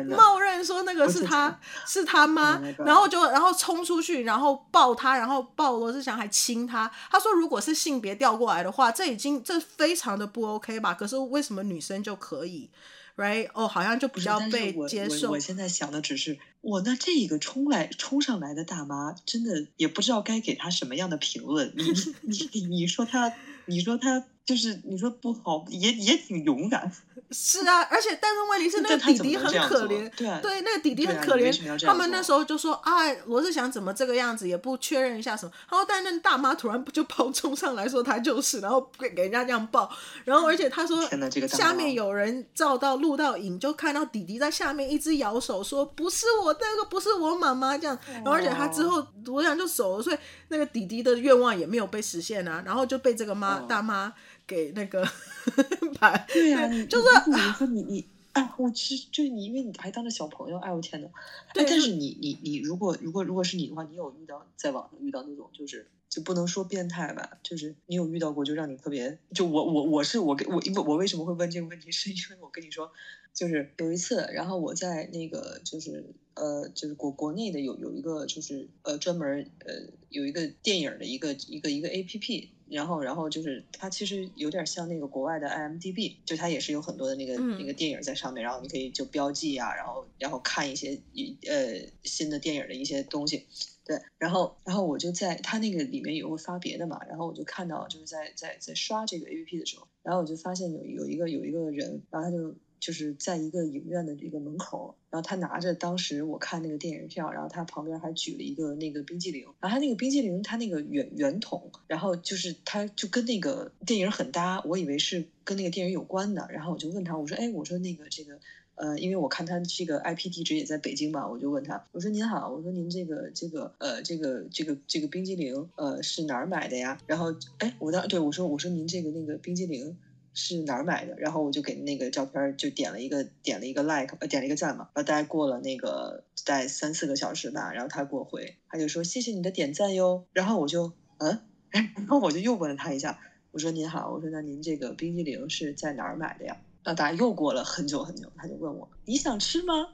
[0.09, 6.91] 冒认说那个是他是他妈，然后就然后冲出去，然后抱他，然后抱罗志祥还亲他。
[7.09, 10.93] 他说如果是性别调过来的话，这已经这非常的不 OK 吧？
[10.93, 12.69] 可是为什么女生就可以
[13.15, 13.49] ？Right？
[13.53, 15.31] 哦，好像就比较被接受。
[15.31, 21.73] 我，现在想的只是，我那这一个冲来冲上来的大妈，真的也不知道该给他什么样的评论。
[21.75, 21.83] 你
[22.21, 23.33] 你你，你说他，
[23.65, 24.23] 你说他。
[24.47, 26.89] 就是你说不好，也也挺勇敢。
[27.31, 31.51] 是啊，而且但是问题是那个弟弟很可怜，对啊，对，那个弟弟很可怜。
[31.69, 35.51] 啊、他们那时候就说：“啊，罗志祥怎么这个样子？”也不确认一下什么。
[35.69, 39.91] 然后，但那大妈突然不就跑冲上来说他就是，然后给给人家这样抱。
[40.23, 41.05] 然后，而且他说
[41.49, 47.99] 下面有人照到录到影，就看到弟弟在下面一直摇手说：“不是我，那个不是我妈妈。”这样。
[48.07, 52.63] 然后，而且他之后罗志祥就走了，所以那个弟弟的愿望也没有被实现啊。
[52.65, 54.13] 然后就被这个妈大妈。
[54.47, 55.03] 给那个
[55.99, 61.09] 牌，对呀、啊，就是你说你你哎，我其实就是你，因为你还当着小朋友，哎，我天呐。
[61.53, 72.91] 对，但是你你你，如果如果如果是你的话，你有遇到在网上遇到那种就是就不能说变态吧，就是你有遇到过就让你特别就我我我是我跟我因为我为什么会问这个问题，是因为我跟你说，
[73.33, 76.05] 就是有一次，然后我在那个就是
[76.35, 79.73] 呃就是国国内的有有一个就是呃专门呃
[80.09, 82.51] 有一个电影的一个一个一个 A P P。
[82.69, 93.45] 然后，然后就是它其实有点像那个国外的 IMDB，就它也是有很多的那个、嗯、那个电影在上面，然后你可以就标记啊，然后然后看一些一呃新的电影的一些东西，
[93.87, 102.53] 对，然后然后我就在它那个里面有个发别的嘛，然后我就看到就是在在在刷这个 APP 的时候，然后我就发现有有一个有一个人，然后他就。
[102.79, 118.39] 就是在一个影院的这个门口，然后他拿着当时我看那个电影票，然后他旁边还举了一个那个冰激凌，然后他那个冰激凌，他那个圆圆筒，然后就是他就跟那个电影很搭，我以为是跟那个电影有关的，然后我就问他，我说，哎，我说那个这个，
[118.77, 126.97] 呃，因为我看他这个 IP 地址也在北京嘛，我就问他，我说您好，我说您这个这个呃这个这个这个冰激凌呃是哪儿买的呀？
[127.05, 129.97] 然后哎，我当对我说我说您这个那个冰激凌。
[130.39, 131.15] 是哪儿买的？
[131.17, 134.87] 然后我就给那个照片就点了一个点了一个 like，呃，点了一个赞嘛。
[134.93, 140.27] 然后大概过了那个大概三四个小时吧，然后他给我回，他就说谢谢你的点赞哟。
[140.33, 146.55] 然后我就嗯， 然后我就又问了他一下，我说您好，我说那您这个冰激凌是在哪儿买的呀？
[146.87, 149.89] 那大家又过了很久很久，他就问我你想吃吗？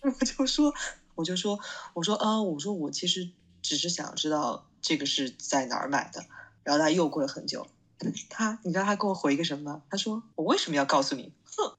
[0.00, 0.72] 我就说
[1.14, 1.60] 我就说
[1.92, 3.28] 我说啊，我说我其实
[3.60, 6.24] 只是想知道这个是在哪儿买的。
[6.62, 7.66] 然后他又过了很久。
[8.30, 9.82] 他，你知道他给我回一个什么吗？
[9.90, 11.76] 他说：“我为什么要告诉你？” 哼，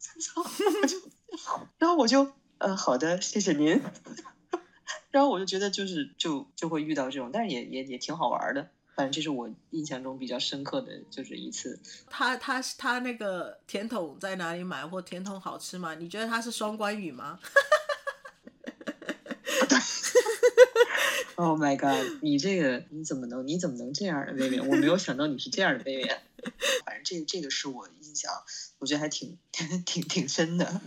[1.80, 3.82] 然后我就，嗯，好的，谢谢您。
[5.10, 8.70] 然后我就觉得，就是就就会遇到这种，但是也也也挺好玩的。
[8.96, 11.80] 反正这是我印象中比较深刻的就是一次。
[12.10, 15.96] 他他他那个甜筒在哪里买，或甜筒好吃吗？
[15.96, 17.40] 你觉得他是双关语吗？
[21.38, 22.20] Oh my god！
[22.22, 24.62] 你这个你怎么能你怎么能这样的妹妹？
[24.62, 26.10] 我没有想到你是这样的妹妹。
[26.86, 28.32] 反正这这个是我印象，
[28.80, 29.38] 我觉得还挺
[29.86, 30.80] 挺挺深的。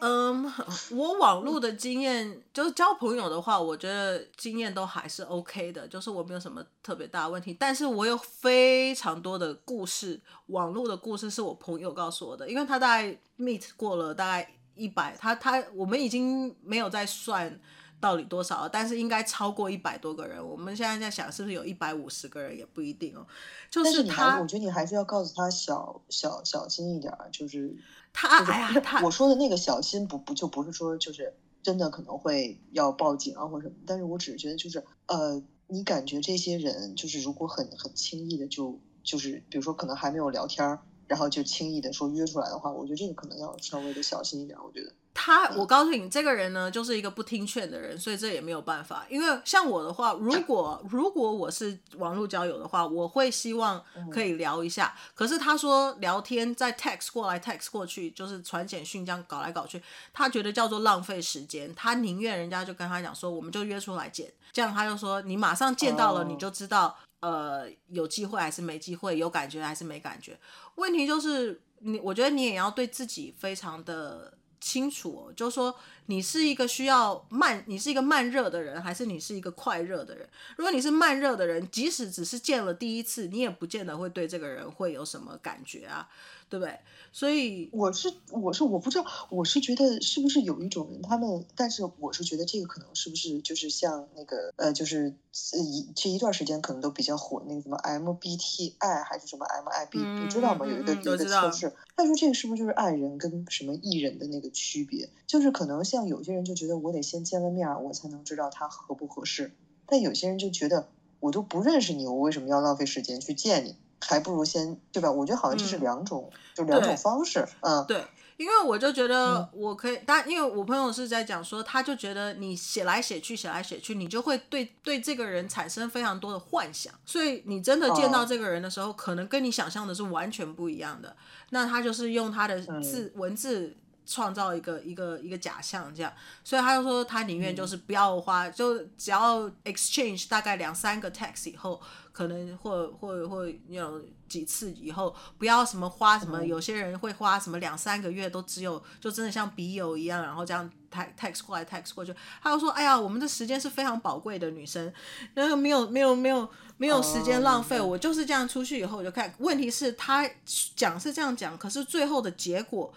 [0.00, 0.52] 嗯，
[0.90, 7.56] 我网络的经验就是交朋友的话，我觉得经验都还是 OK 的，就是我没有什么特别大的问题。
[7.58, 17.60] 但是我有非常多的故事，网络的故事是我朋友告诉我的，因为他大概 meet 过了大概一百，他他我们已经没有在算。
[18.00, 18.68] 到底多少？
[18.68, 20.44] 但是应该超过一百多个人。
[20.44, 23.26] 我们现在在想，是不是有一百五十个人也不一定哦。
[23.70, 27.28] 就是他，是我觉得你还是要告诉他小小小心一点儿。
[27.30, 27.76] 就是
[28.12, 33.74] 他，就是、哎呀，他我说的那个小心不不就不是说就是真的可能会要报警啊或什么。
[33.86, 40.78] 但是我只是觉得就是呃，你感觉这些人就是如果很很轻易的就就是比如说可能还没有聊天，
[41.10, 44.56] 然后就轻易的说约出来的话，我觉得这个可能要稍微的小心一点。
[44.62, 44.92] 我觉得。
[45.12, 49.04] 他，我告诉你，这个人呢，就是一个不听劝的人，所以这也没有办法。
[49.10, 54.96] 因为像我的话，如果如果我是网络交友的话，我会希望可以聊一下。
[55.16, 61.74] 可是他说聊天在 text 过来 text 过去，就是传简讯这样搞来搞去，他觉得叫做浪费时间。
[61.74, 70.38] 他宁愿人家就跟他讲说，我们就约出来见，这样他就说你马上见到了，你就知道呃有机会还是没机会，有感觉还是没感觉。
[70.74, 74.34] 问题就是你，我觉得你也要对自己非常的。
[74.62, 80.28] 清楚，就是说你是一个需要慢，你是一个慢热的人，还是你是一个快热的人？
[80.58, 86.06] 如果你是慢热的人，即使只是见了第一次，你也不见得会对这个人会有什么感觉啊。
[86.50, 86.78] 对不对？
[87.12, 95.14] 所以我是我是我不知道，我是觉得是不是有一种人，他们，但是我是觉得这个可能是不是就是像那个呃，就是
[95.54, 100.66] 一这一段时间可能都比较火那个什么 MBTI 还是什么 MIB，嗯，你知道吗？
[100.66, 105.08] 有一个、嗯、有一个测试，他说这个是不是就是爱人跟什么艺人的那个区别？
[105.26, 109.52] 就是可能像有些人就觉得我得先见了面，我才能知道他合不合适，
[109.86, 110.88] 但有些人就觉得
[111.20, 113.76] 我都不认识你，我为什么要浪费时间去见你？
[114.00, 115.10] 还不如先对吧？
[115.10, 117.46] 我觉得好像这是两种，嗯、就两种方式。
[117.60, 118.04] 嗯，对，
[118.36, 131.16] 因为我就觉得我可以，但、嗯、因为我朋友是在讲说，他就觉得你写来写去，写来写去，你就会对对这个人产生非常多的幻想，所以你真的见到这个人的时候，哦、可能跟你想象的是完全不一样的。
[131.50, 133.76] 那他就是用他的字、嗯、文字。
[134.06, 141.80] 创造一个一个一个假象，这样，所以他就说他宁愿就是不要花，嗯、就只要 exchange 大概两三个 text 以后，
[142.12, 152.12] 可能或或或有几次以后，不要什么花什么，有些人会花什么两三个月都只有，就真的像笔友一样，然后这样 text 过来 text 过去。
[152.42, 154.92] 他就说，哎呀，我们的时间是非常宝贵的，女生，
[155.34, 156.48] 然后没有没有没有
[156.78, 160.28] 没有时间浪费，我就是这样出去以后我就看，问题是他
[160.74, 162.92] 讲是这样讲，可是最后的结果。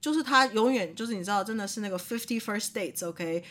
[0.00, 3.44] 就是他永远就是你知道，真的是那个 fifty first dates，OK，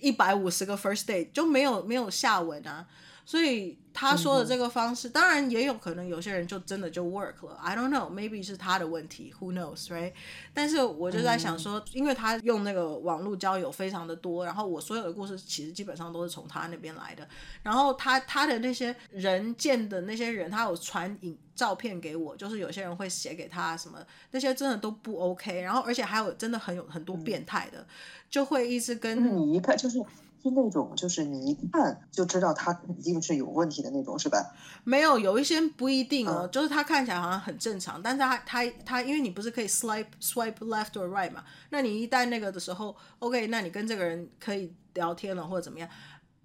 [0.00, 2.86] 一百五十个 first date 就没有没有下文啊，
[3.28, 3.76] 所以。
[4.00, 10.12] 他说的这个方式，嗯、当然也有可能有些人就真的就 work 了，I don't know，maybe 是他的问题，Who knows，right？
[10.54, 17.28] 但是我就在想说，嗯、因为他用那个网络交友非常的多，然后我所有的故事其实基本上都是从他那边来的，
[17.64, 23.98] 然后他他的那些人见的那些人，他有传影照片给我，就是有些人会写给他什么，
[24.30, 27.86] 那些真的都不 OK，然后而且还有真的很有很多变态的，嗯、
[28.30, 30.00] 就会一直跟你一个就是。
[30.42, 34.54] 是那种，就是你一看就知道他肯定是有问题的那种，是吧？
[34.84, 41.44] 没有，有一些不一定哦，嗯、就是他看起来好像很正常，但是他他他，因为你不是可以 swipe swipe left or right 嘛？
[41.70, 45.88] 那你一旦那个的时候，OK，那你跟这个人可以聊天了或者怎么样，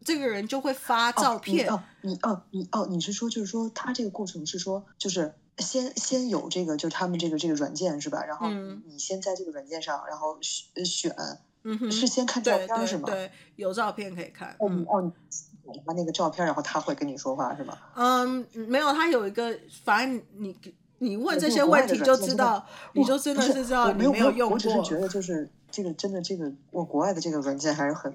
[0.03, 1.69] 这个人就会发照片。
[1.69, 8.25] 哦，你哦，你哦，你是说就是说他这个过程是说就是先先有这个就是他们这个这个软件是吧？
[8.25, 11.15] 然后你先在这个软件上，然后选选。
[11.63, 13.03] 嗯哼，是先看照片是吗？
[13.05, 14.55] 对，有照片可以看。
[14.59, 15.11] 哦、嗯、哦，
[15.85, 17.77] 他那个照片，然后他会跟你说话是吗？
[17.95, 20.55] 嗯，没有，他有一个，反正你
[20.99, 24.55] 你问这些问题就知道，你就真的是知道你没有用过。
[24.55, 28.13] 我只是觉得就是这个真的这个我国外的这个软件还是很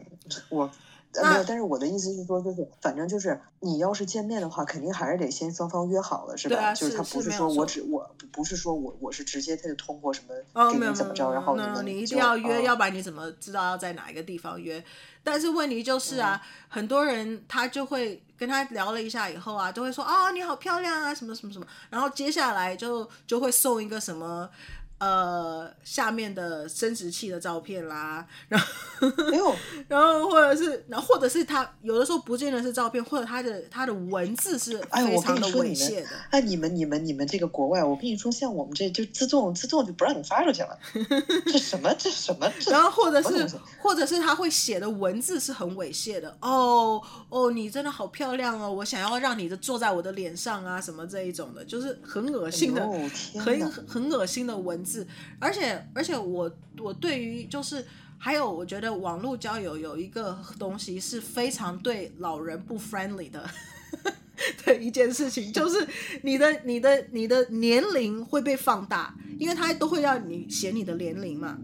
[0.48, 0.70] 我。
[1.14, 6.56] 那没有，但是我的意思是说，就是反正就是你要是见面的话，肯定还是得先双方约好了，是吧？
[6.58, 14.84] 啊、就是他不是说我只我不是说我我是直接他就通过什么给你怎么着，哦、然后你，你一定要约，哦、要不然你怎么知道要在哪一个地方约？
[15.24, 24.48] 但是问题就是啊，嗯、很多人他就会跟他聊了一下以后啊，都会说啊、哦、你好漂亮啊什么什么什么，然后接下来就就会送一个什么。
[24.98, 28.66] 呃，下面的生殖器的照片啦，然后，
[29.32, 29.38] 哎，
[29.86, 36.08] 然后或者是，然后或者是他有的时候不见得是照片，或者他的他的文字是非常的猥亵的。
[36.30, 40.76] 哎，你们你们你们这个国外，我跟你说，像我们这就自动自动就不让你发出去了。
[41.46, 42.52] 这什么这什么？
[42.66, 43.48] 然后或者是
[43.80, 46.36] 或者是他会写的文字是很猥亵的。
[46.40, 52.82] 哦哦，你真的好漂亮哦，我想要让你的坐在我的脸上啊，什么这一种的，就是很恶心的，
[53.36, 54.87] 哎、很很恶心的文字。
[55.38, 57.84] 而且而且我我对于就是
[58.18, 63.48] 还有我觉得网络交友有一个东西是非常对老人不 friendly 的
[64.64, 65.86] 的一件事情，就是
[66.22, 71.58] 你的你的你的年龄会被放大，因为他都会让你写你的年龄嘛。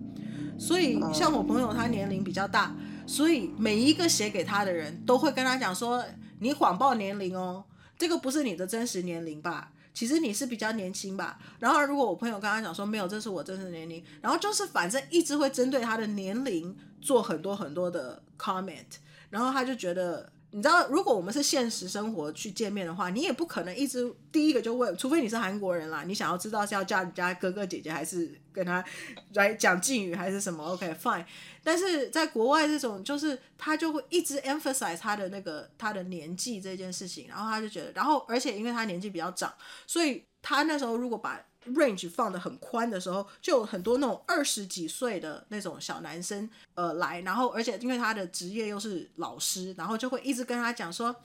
[0.58, 2.74] 所以像我朋友他年龄比较大，
[3.06, 6.04] 所以每一个写给他的人都会跟他讲说，
[6.38, 7.64] 你谎报年龄哦，
[7.98, 9.72] 这个不是你的真实年龄吧？
[9.94, 18.84] 其实你是比较年轻吧，然后如果我朋友跟他讲说没有，这是我真实年龄，然后就是反正一直会针对他的年龄做很多很多的 comment，
[19.30, 20.30] 然后他就觉得。
[20.56, 28.84] 你知道，如果我们是现实生活去见面的话，你也不可能一直第一个就问，除非你是韩国人啦，你想要知道是要叫人家哥哥姐姐，还是跟他
[29.32, 31.24] 来讲敬语，还是什么？OK fine。
[31.64, 39.52] 但是在国外这种，就是他就会一直 emphasize 他的那个他的年纪这件事情，然后他就觉得，然后而且因为他年纪比较长，
[39.86, 51.16] 所以他那时候如果把 range 放得很宽的时候，就有很多那种二十几岁的那种小男生呃来，然后而且因为他的职业又是老师，然后就会一直跟他讲说，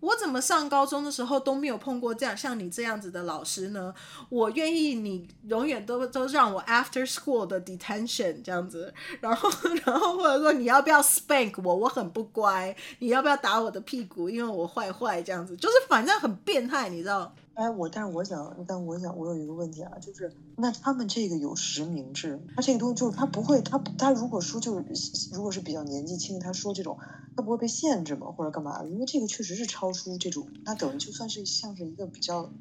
[0.00, 3.92] 我怎么上高中的时候都没有碰过这样像你这样子的老师呢？
[4.28, 9.50] 我愿意你永远都都让我 after school 的 detention 这样子，然后
[9.84, 11.74] 然后或者说你要不要 spank 我？
[11.74, 14.30] 我很不乖，你要不要打我的屁股？
[14.30, 17.34] 因为我坏坏这样子，就是反正很变态，你知道。
[17.58, 24.86] 哎，我但是我想，但我想，我有一个问题啊，就是那他们这个有实名制，他这个东西就是他不会，他他如果说就是
[25.32, 26.96] 如果是比较年纪轻，他说这种
[27.34, 28.28] 他不会被限制吗？
[28.30, 28.84] 或者干嘛？
[28.84, 32.54] 因为这个确实是超出这种，那等于就算是像是一个比较。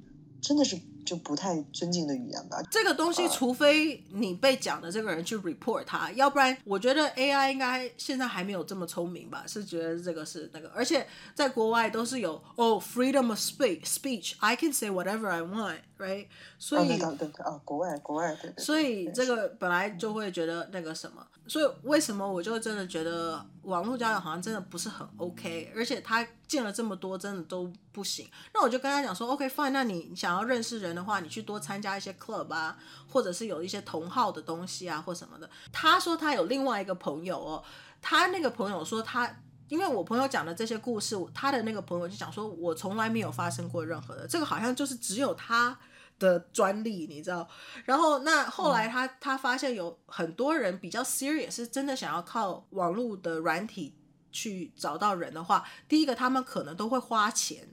[0.47, 2.57] 真的是就不太尊敬的语言吧？
[2.71, 9.43] 这个东西，除非你被讲的这个人去 report 他，要不然我觉得 AI 应该现在还没有这么聪明吧？
[9.45, 16.27] 是觉得这个是那个，而且在国外都是有哦、oh，freedom of speech speech，I can say whatever I want，right？
[16.57, 18.63] 所以啊，对对啊，国外国外对对。
[18.63, 26.27] 所以这个本来就会觉得那个什么，所以为什么我就真的觉得网络交友好像真的不是很 OK，而且他。
[26.47, 28.25] 见了这么多，真的都不行。
[28.53, 32.77] 那我就跟他讲说，OK fine，那你想要认识人的话，你去多参加一些 club 啊，
[33.11, 35.49] 或者是有一些同好的东西啊，或什么的。
[35.73, 37.61] 他说他有另外一个朋友哦，
[38.01, 39.29] 他那个朋友说他，
[39.67, 45.77] 因为我朋友讲的这些故事，他的那个朋友就讲说，我从来没有发生过任何的，这个好像就是只有他
[46.19, 47.47] 的专利，你知道。
[47.85, 53.93] 然后那后来他他发现有很多人比较 serious，是真的想要靠网络的软体。
[54.29, 57.67] 去找到人的话，第一个他们可能都会花钱。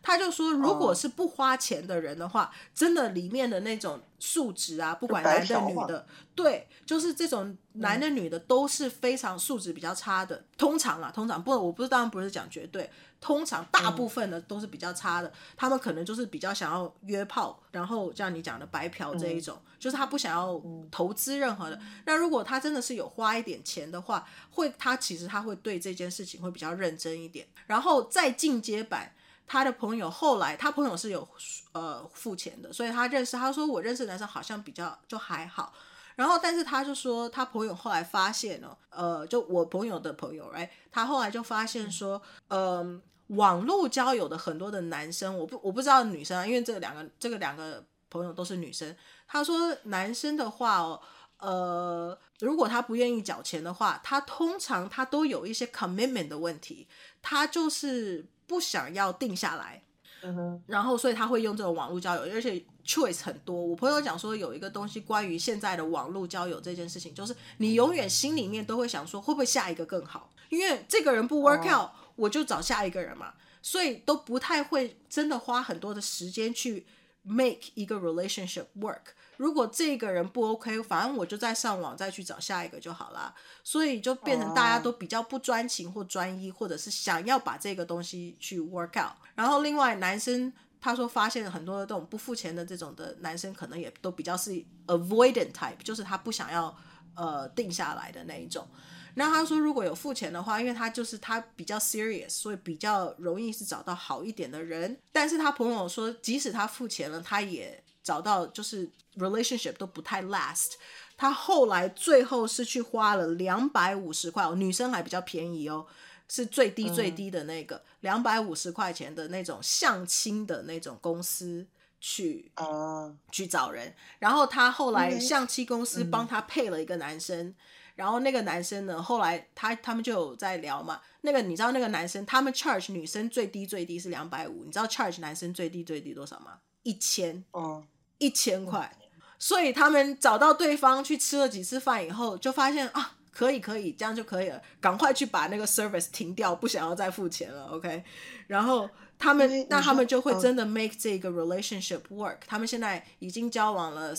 [0.00, 10.44] 他就说，如果是不花钱的人的话，真的里面的那种素质啊，不管男的女的，对，就是这种男的女的都是非常素质比较差的。
[10.58, 12.88] 通常啊，通常不，我不是当然不是讲绝对。
[13.24, 20.60] 通常大部分的都是比较差的，嗯、他们可能就是比较想要约炮，然后像你讲的白嫖这一种，嗯、就是他不想要
[20.90, 21.76] 投资任何的。
[21.76, 27.48] 嗯、那如果他真的是有花一点钱的话，会他其实他会对这件事情会比较认真一点。
[27.66, 29.10] 然后再进阶版，
[29.46, 31.26] 他的朋友后来他朋友是有
[31.72, 35.72] 呃付钱的，所以他认识他说我认识男生好像比较就还好。
[36.14, 42.60] 然后但是他就说他朋友后来发现哦，呃，就我朋友的朋友哎，他后来就发现说，嗯。
[42.60, 48.94] 呃网络交友的很多的男生，我不我不知道女生啊，因为这两个这个两个朋友都是女生。
[49.26, 51.00] 他说男生的话哦，
[51.38, 56.86] 呃，如果他不愿意缴钱的话，他通常他都有一些 commitment 的问题，
[57.22, 59.82] 他就是不想要定下来。
[60.22, 60.62] 嗯哼。
[60.66, 63.56] 然后所以他会用这种网络交友，而且 choice 很多。
[63.56, 71.88] 我朋友讲说有一个东西关于现在的网络交友这件事情，就是你永远心里面都会想说会不会下一个更好，因为这个人不 work out。
[71.88, 76.86] 哦我就找下一个人嘛，所以都不太会真的花很多的时间去
[77.22, 79.00] make 一个 relationship work。
[79.36, 83.34] 如果这个人不 OK，反正我就再上网再去找下一个就好啦。
[83.64, 89.16] 所以就变成大家都比较不专情或专一，或者是想要把这个东西去 work out。
[89.34, 94.50] 然后另外男生他说发现很多的这种不付钱的这种的男生，可能也都比较是
[94.86, 96.76] avoidant type，就是他不想要
[97.16, 98.68] 呃定下来的那一种。
[99.16, 104.98] 那他说，如果有付钱的话，因为他就是他比较 serious，所以比较容易是找到好一点的人。
[105.12, 110.72] 但是他朋友说，即使他付钱了，他也找到就是 relationship 都不太 last。
[111.16, 115.86] 他后来最后是去花了两百五十块，女生还比较便宜哦，
[116.28, 121.64] 是最低最低的那个两百五十块钱的那种相亲的那种公司
[122.00, 123.94] 去哦去找人。
[124.18, 127.54] 然后他后来相亲公司帮他配了一个男生。
[127.96, 131.00] 嗯然后那个男生呢，后来他他们就有在聊嘛。
[131.20, 136.58] 那个你知道那个男生，他们 charge 女生最低最低是两百五，你知道 charge 男生最低最低多少吗？
[136.82, 137.84] 一千哦，
[138.18, 138.92] 一千块。
[139.38, 148.02] 所以他们找到对方去吃了几次饭以后，就发现啊，可以可以，这样就可以了，赶快去把那个 service 停掉，不想要再付钱了，OK。
[148.48, 152.38] 然后他们那他们就会真的 make 这个 relationship work。
[152.48, 154.12] 他们现在已经交往了。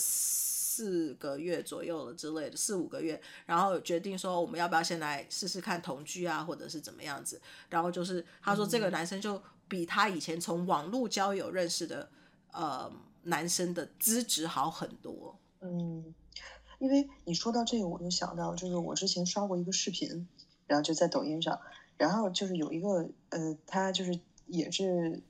[0.76, 7.40] 四个月左右了之类的，四五个月，然后决定说我们要不要先来试试看同居啊，或者是怎么样子。
[7.70, 12.10] 然后就是他说这个男生就比他以前从网络交友认识的
[12.52, 15.38] 呃男生的资质好很多。
[15.60, 16.14] 嗯，
[16.78, 20.28] 因为你说到这个，我就想到就是我之前刷过一个视频，
[20.66, 21.58] 然后就在抖音上，
[21.96, 25.22] 然后就是有一个呃，他就是也是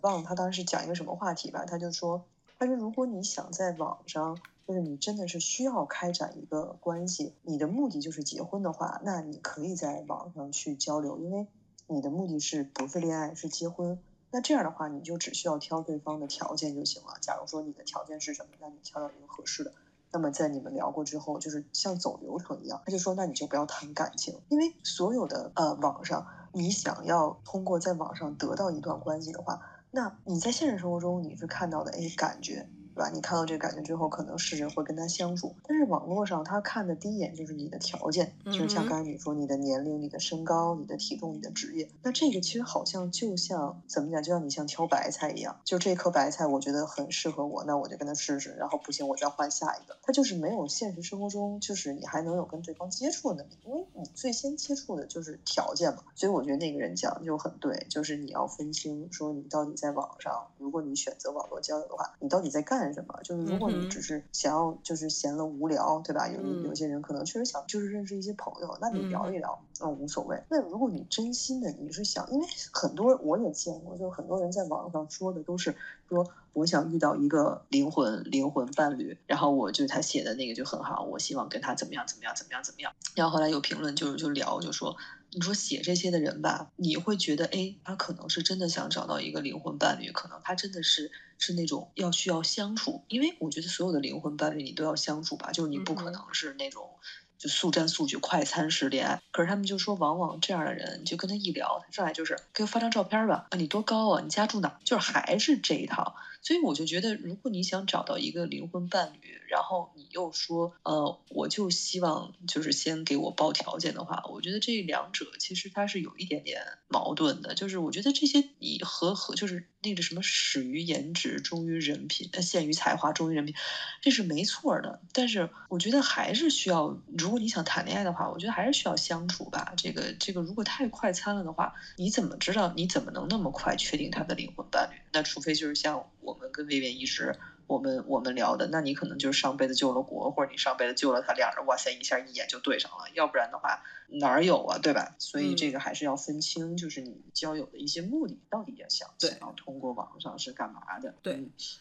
[0.00, 2.24] 忘了他当时讲一个什么话题吧，他就说
[2.58, 4.38] 但是如果你想在网上。
[4.66, 11.46] 就是你真的是需要开展一个关系，你的目的就是结婚的话，那你可以在网上去交流，因为
[11.86, 13.96] 你的目的是不是恋爱，是结婚。
[14.32, 17.14] 那这样的话，你就只需要挑对方的条件就行了。
[17.20, 19.72] 假如说你的条件是什么，那你挑到一个合适的。
[20.10, 26.26] 那么在你们聊过之后，就是像走流程一样，他就说，那你就不要谈感情，因为所有的呃网上。
[26.52, 29.60] 你想要通过在网上得到一段关系的话，
[29.96, 32.68] 那你在现实生活中你是看到的，哎，感觉。
[32.96, 33.10] 对吧？
[33.12, 35.54] 你看到这个感觉之后，可能试着会跟他相处。
[35.68, 41.90] 但是网络上他看的第一眼就是你的条件，就是像刚才你说你的年龄、你的身高、你的体重、你的职业。
[42.02, 44.22] 那这个其实好像就像怎么讲？
[44.22, 48.54] 就像你像挑白菜一样，就这颗白菜我觉得很适合我，那我就跟他试试。
[48.54, 49.98] 然后不行，我再换下一个。
[50.02, 56.02] 他就是没有现实生活中，就是你还能有跟对方接触的能力，因为你最先接触的就是条件嘛。
[56.14, 63.18] 所以我觉得那个人讲就很对，就是你要分清，说你到底在网上，如果你选择网络交友的话，你到底在干什么？
[63.22, 66.28] 就是如果你只是想要就是闲了无聊，对吧？
[66.28, 70.42] 有有些人可能确实想就是认识一些朋友，那你聊一聊，嗯，无所谓。
[70.48, 75.74] 那如果你真心的你是想，因为很多我也见过，就很多人在网上说的都是
[76.08, 82.92] 说我想遇到一个灵魂灵魂伴侣，然后我就他写的那个就很好，我希望跟他怎么样怎么样怎么样怎么样。
[83.14, 84.96] 然后后来有评论就是就聊就说。
[85.36, 96.88] 你说写这些的人吧，你会觉得，哎，他可能是真的想找到一个灵魂伴侣，可能他真的是是那种要需要相处，因为我觉得所有的灵魂伴侣你都要相处吧，就是你不可能是那种
[97.36, 99.20] 就速战速决、快餐式恋爱。
[99.30, 104.22] 可是他们就说，往往这样的人，你就跟他一聊，他上来就是给我发张照片吧，啊，你多高啊？
[104.22, 104.80] 你家住哪？
[104.84, 106.16] 就是还是这一套。
[106.46, 117.56] 所以我就觉得，如果你想找到一个灵魂伴侣，然后你又说，呃，我就希望就是先给我报条件的话，我觉得这两者其实它是有一点点矛盾的。
[117.56, 123.56] 就是我觉得这些你和和就是那个什么始于颜值，忠于人品，呃，陷于才华，忠于人品，
[124.00, 125.00] 这是没错的。
[125.12, 129.74] 但是我觉得还是需要，如果你想谈恋爱的话，我觉得还是需要相处吧。
[129.76, 132.72] 这个这个如果太快餐了的话，你怎么知道？
[132.76, 134.96] 你怎么能那么快确定他的灵魂伴侣？
[135.12, 136.34] 那除非就是像我。
[136.34, 137.34] 们跟薇薇一直，
[137.66, 143.82] 我们我们聊的，那你可能就是上辈子救了国，或者你上辈子救了他，俩人哇塞一下一眼就对上了，要不然的话。
[144.08, 145.16] 哪儿有啊，对吧？
[145.18, 151.12] 所以这个还是要分清，嗯、就是你交友的一些目的到底要想想要通过网上是干嘛的。
[151.22, 151.34] 对，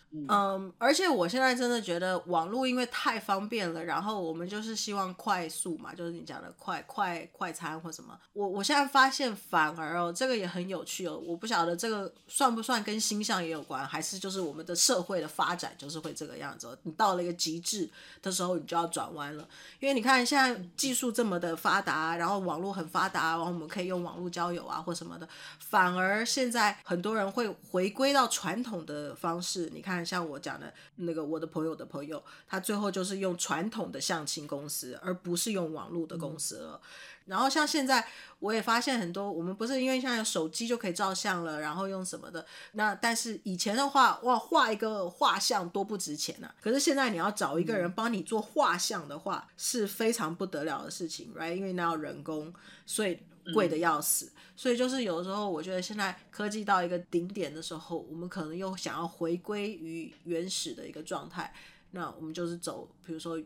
[0.10, 8.20] 嗯，嗯，而且我现在真的觉得网络因为太方便了，然后我们就是希望快速嘛，就是你讲的快快快餐或什么。
[8.34, 11.22] 我我现在发现反而哦，这个也很有趣哦。
[11.28, 16.78] 我不晓得这个算不算跟星象也有关，还是就是我们的社会的发展就是会这个样子。
[16.84, 17.89] 你到了一个极致
[18.21, 19.47] 的时候，你就要转弯了，
[19.80, 22.15] 因为你看现在技术这么的发达。
[22.15, 25.28] 然后网络很发达，然后我们可以用网络交友啊，或什么的。
[25.59, 29.69] 反而现在很多人会回归到传统的方式。
[29.73, 36.80] 你看，像我讲的那个我的朋友的朋友，他最后就是用传统的相亲公司，而不是用网络的公司了。
[37.26, 38.05] 然后像现在，
[38.39, 42.45] 我也发现很多，我们不是因为现在有手机就可以照相了，然后用什么的。
[42.73, 46.53] 那但是以前的话，哇，画一个画像多不值钱啊！
[46.61, 51.55] 可是现在你要找一个人帮你做画像的话，是非常不得了的事情，right？
[51.55, 52.53] 因为那要人工，
[52.86, 53.17] 所以
[53.53, 54.32] 贵的要死。
[54.55, 61.53] 所以就是有时候，我觉得现在科技到一个顶点的时候，我们可能又想要回归于原始的一个状态。
[61.91, 63.39] 那我们就是走，比如说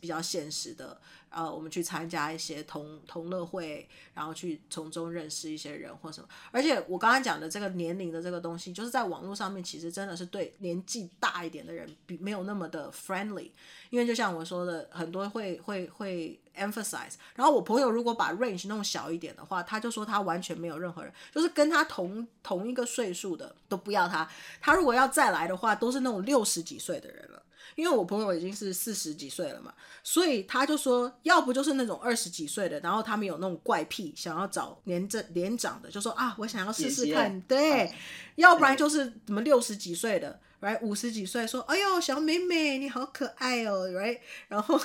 [0.00, 1.00] 比较现实的。
[1.30, 6.28] 呃，我们去参加一些同同乐会，然后去从中认识一些人或什么。
[6.52, 13.50] 而且我刚刚讲的这个年龄的这个东西，就是在网络上面，其实真的是对年纪大一点的人比没有那么的 friendly。
[13.90, 17.14] 因为就像我说的，很多会会会 emphasize。
[17.34, 24.30] 然后我朋友如果把 range 弄小一点的话，他就说他完全没有任何人，就是跟他同同一个岁数的都不要他。
[24.60, 27.42] 他如果要再来的话，都是那种六十几岁的人了。
[27.74, 29.72] 因为我朋友已经是四十几岁了嘛，
[30.02, 37.92] 所以他就说，要不就是那种二十几岁的，然后他们有那种怪癖，想要找年正年长的，就说啊，我想要试试看，对，
[38.36, 40.40] 要不然就是什么六十几岁的。
[40.60, 44.80] 来五十几岁说：“哎呦，小美美，你好可爱哦！”right， 然后